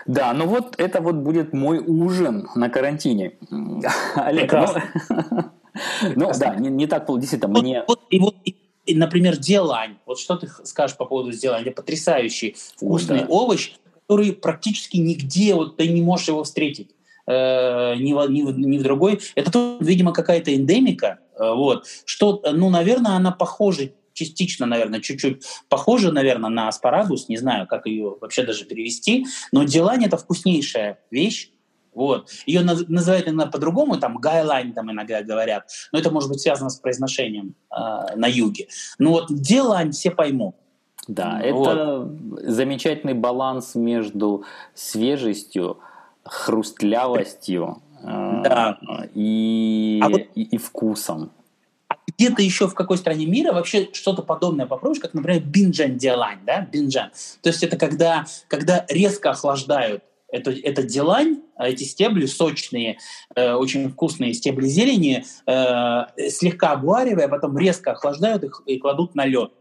[0.06, 3.34] Да, ну вот это вот будет мой ужин на карантине.
[4.16, 4.68] Олег, ну,
[6.16, 7.54] ну да, не, не так действительно.
[7.54, 7.84] Вот, мне...
[7.86, 8.36] вот, и вот,
[8.86, 9.98] и, например, делань.
[10.06, 11.64] Вот что ты скажешь по поводу делань?
[11.64, 13.26] Это потрясающий вкусный да.
[13.28, 16.92] овощ, который практически нигде, вот ты не можешь его встретить
[17.28, 19.20] э, ни, в, ни, в, ни в другой.
[19.36, 21.20] Это, видимо, какая-то эндемика.
[21.38, 21.86] Э, вот.
[22.06, 27.86] Что, ну, наверное, она похожа частично, наверное, чуть-чуть похожа, наверное, на аспарагус, не знаю, как
[27.86, 31.52] ее вообще даже перевести, но делань— это вкуснейшая вещь,
[31.98, 32.30] вот.
[32.46, 36.70] Ее называют иногда по-другому, там gai lan там иногда говорят, но это может быть связано
[36.70, 38.68] с произношением э, на юге.
[39.00, 40.56] Ну вот 芥兰 все поймут.
[41.08, 41.68] Да, вот.
[41.68, 44.44] это замечательный баланс между
[44.76, 45.80] свежестью,
[46.28, 48.78] хрустлявостью э, да.
[49.14, 51.32] и, а вот, и, и вкусом
[52.18, 56.62] где-то еще в какой стране мира вообще что-то подобное попробуешь, как, например, бинджан диалань, да,
[56.62, 57.12] бинджан.
[57.42, 62.98] То есть это когда, когда резко охлаждают это, это делань, а эти стебли сочные,
[63.36, 69.16] э, очень вкусные стебли зелени, э, слегка обваривая, а потом резко охлаждают их и кладут
[69.16, 69.52] на лед.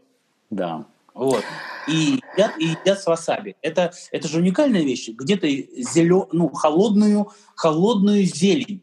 [0.49, 0.85] Да.
[1.17, 1.43] Вот.
[1.87, 3.55] И едят, и едят с васаби.
[3.61, 5.09] Это, это же уникальная вещь.
[5.09, 8.81] Где-то зелен, ну, холодную, холодную зелень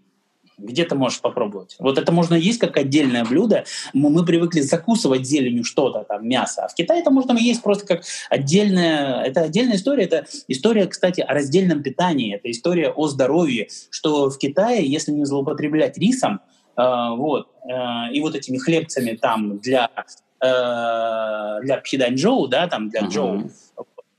[0.57, 1.75] где ты можешь попробовать.
[1.81, 3.65] Вот это можно есть как отдельное блюдо.
[3.93, 6.65] Мы, мы привыкли закусывать зеленью что-то, там, мясо.
[6.65, 9.25] А в Китае это можно есть просто как отдельная...
[9.25, 10.05] Это отдельная история.
[10.05, 12.37] Это история, кстати, о раздельном питании.
[12.37, 13.67] Это история о здоровье.
[13.91, 16.41] Что в Китае, если не злоупотреблять рисом,
[16.77, 16.83] э,
[17.17, 19.91] вот, э, и вот этими хлебцами там для
[20.45, 23.09] э, для пхиданчжоу, да, там для uh-huh.
[23.09, 23.51] джоу,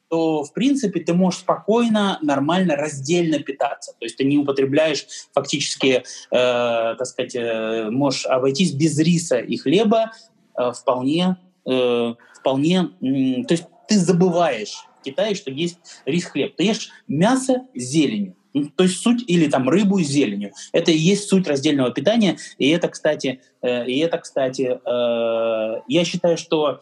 [0.10, 3.94] то, в принципе, ты можешь спокойно, нормально, раздельно питаться.
[4.00, 9.58] То есть ты не употребляешь фактически, э, так сказать, э, можешь обойтись без риса и
[9.58, 10.12] хлеба
[10.58, 16.56] э, вполне, э, вполне, э, то есть ты забываешь в Китае, что есть рис-хлеб.
[16.56, 18.36] Ты ешь мясо с зеленью.
[18.56, 20.54] Ну, то есть суть или там рыбу с зеленью.
[20.72, 22.38] Это и есть суть раздельного питания.
[22.58, 26.80] И это, кстати, э, и это, кстати, э, я считаю, что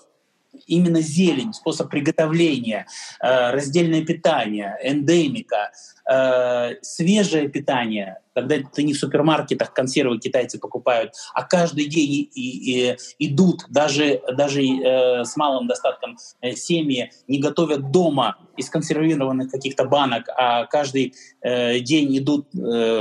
[0.67, 2.87] именно зелень, способ приготовления,
[3.21, 5.71] э, раздельное питание, эндемика,
[6.09, 12.89] э, свежее питание, когда ты не в супермаркетах консервы китайцы покупают, а каждый день и,
[12.89, 16.17] и, идут, даже, даже э, с малым достатком
[16.55, 22.47] семьи, не готовят дома из консервированных каких-то банок, а каждый день идут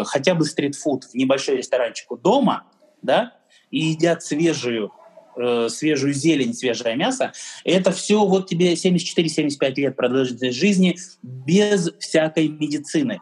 [0.07, 2.65] хотя бы стритфуд в небольшой ресторанчик дома,
[3.03, 3.33] да,
[3.71, 4.93] и едят свежую
[5.37, 7.33] э, свежую зелень, свежее мясо.
[7.65, 13.21] Это все вот тебе 74-75 лет продолжительности жизни без всякой медицины.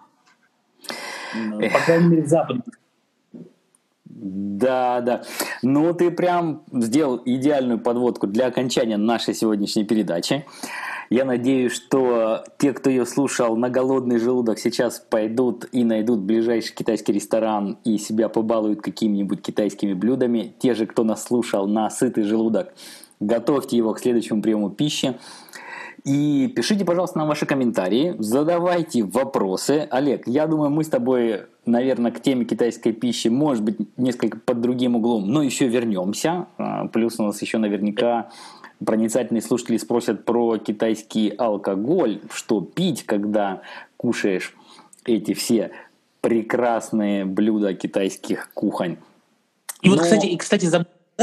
[1.72, 2.64] По крайней мере, западной.
[4.22, 5.22] Да, да.
[5.62, 10.44] Ну, ты прям сделал идеальную подводку для окончания нашей сегодняшней передачи.
[11.08, 16.74] Я надеюсь, что те, кто ее слушал на голодный желудок, сейчас пойдут и найдут ближайший
[16.74, 20.54] китайский ресторан и себя побалуют какими-нибудь китайскими блюдами.
[20.58, 22.74] Те же, кто нас слушал на сытый желудок,
[23.20, 25.18] готовьте его к следующему приему пищи.
[26.04, 29.86] И пишите, пожалуйста, нам ваши комментарии, задавайте вопросы.
[29.90, 34.60] Олег, я думаю, мы с тобой, наверное, к теме китайской пищи, может быть, несколько под
[34.60, 36.46] другим углом, но еще вернемся.
[36.56, 38.30] А, плюс у нас еще наверняка
[38.84, 43.60] проницательные слушатели спросят про китайский алкоголь, что пить, когда
[43.96, 44.54] кушаешь
[45.04, 45.70] эти все
[46.20, 48.96] прекрасные блюда китайских кухонь.
[49.82, 49.96] И Но...
[49.96, 50.66] вот, кстати, и, кстати,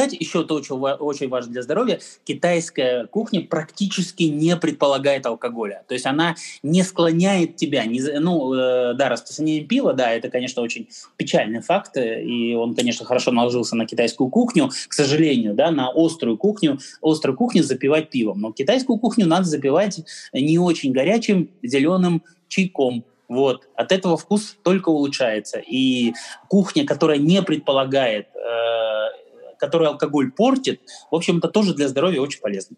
[0.05, 5.83] еще то, что очень важно для здоровья, китайская кухня практически не предполагает алкоголя.
[5.87, 10.61] То есть она не склоняет тебя, не, ну, э, да, распространение пива, да, это, конечно,
[10.61, 10.87] очень
[11.17, 16.37] печальный факт, и он, конечно, хорошо наложился на китайскую кухню, к сожалению, да, на острую
[16.37, 18.41] кухню, острую кухню запивать пивом.
[18.41, 20.01] Но китайскую кухню надо запивать
[20.33, 23.67] не очень горячим зеленым чайком, вот.
[23.75, 25.59] От этого вкус только улучшается.
[25.59, 26.13] И
[26.47, 29.26] кухня, которая не предполагает э,
[29.59, 30.81] который алкоголь портит,
[31.11, 32.77] в общем-то, тоже для здоровья очень полезно.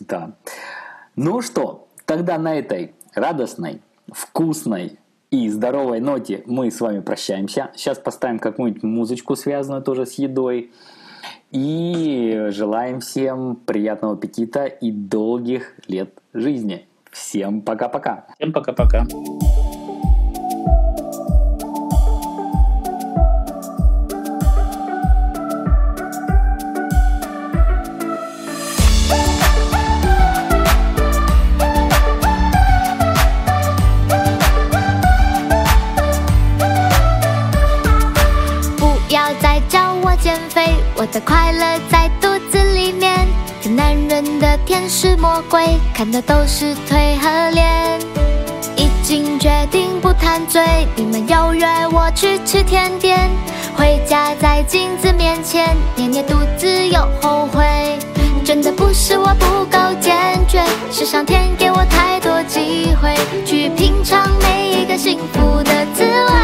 [0.00, 0.36] Да.
[1.16, 3.82] Ну что, тогда на этой радостной,
[4.12, 4.98] вкусной
[5.30, 7.70] и здоровой ноте мы с вами прощаемся.
[7.76, 10.72] Сейчас поставим какую-нибудь музычку, связанную тоже с едой.
[11.50, 16.86] И желаем всем приятного аппетита и долгих лет жизни.
[17.10, 18.26] Всем пока-пока.
[18.36, 19.06] Всем пока-пока.
[41.12, 43.26] 的快乐在肚子里面，
[43.62, 47.98] 看男人的天使魔鬼，看的都是腿和脸。
[48.76, 50.62] 已经决定不贪嘴，
[50.94, 53.28] 你们又约我去吃甜点，
[53.76, 57.98] 回家在镜子面前捏捏肚子又后悔。
[58.44, 60.14] 真的不是我不够坚
[60.46, 66.39] 决，是上天给我太多机会，去品尝每一个幸福的滋味。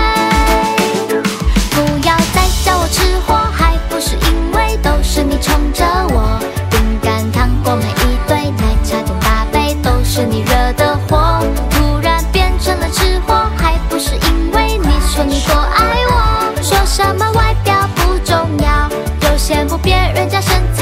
[16.96, 18.88] 什么外表不重要，
[19.28, 20.75] 又羡慕别人家身材。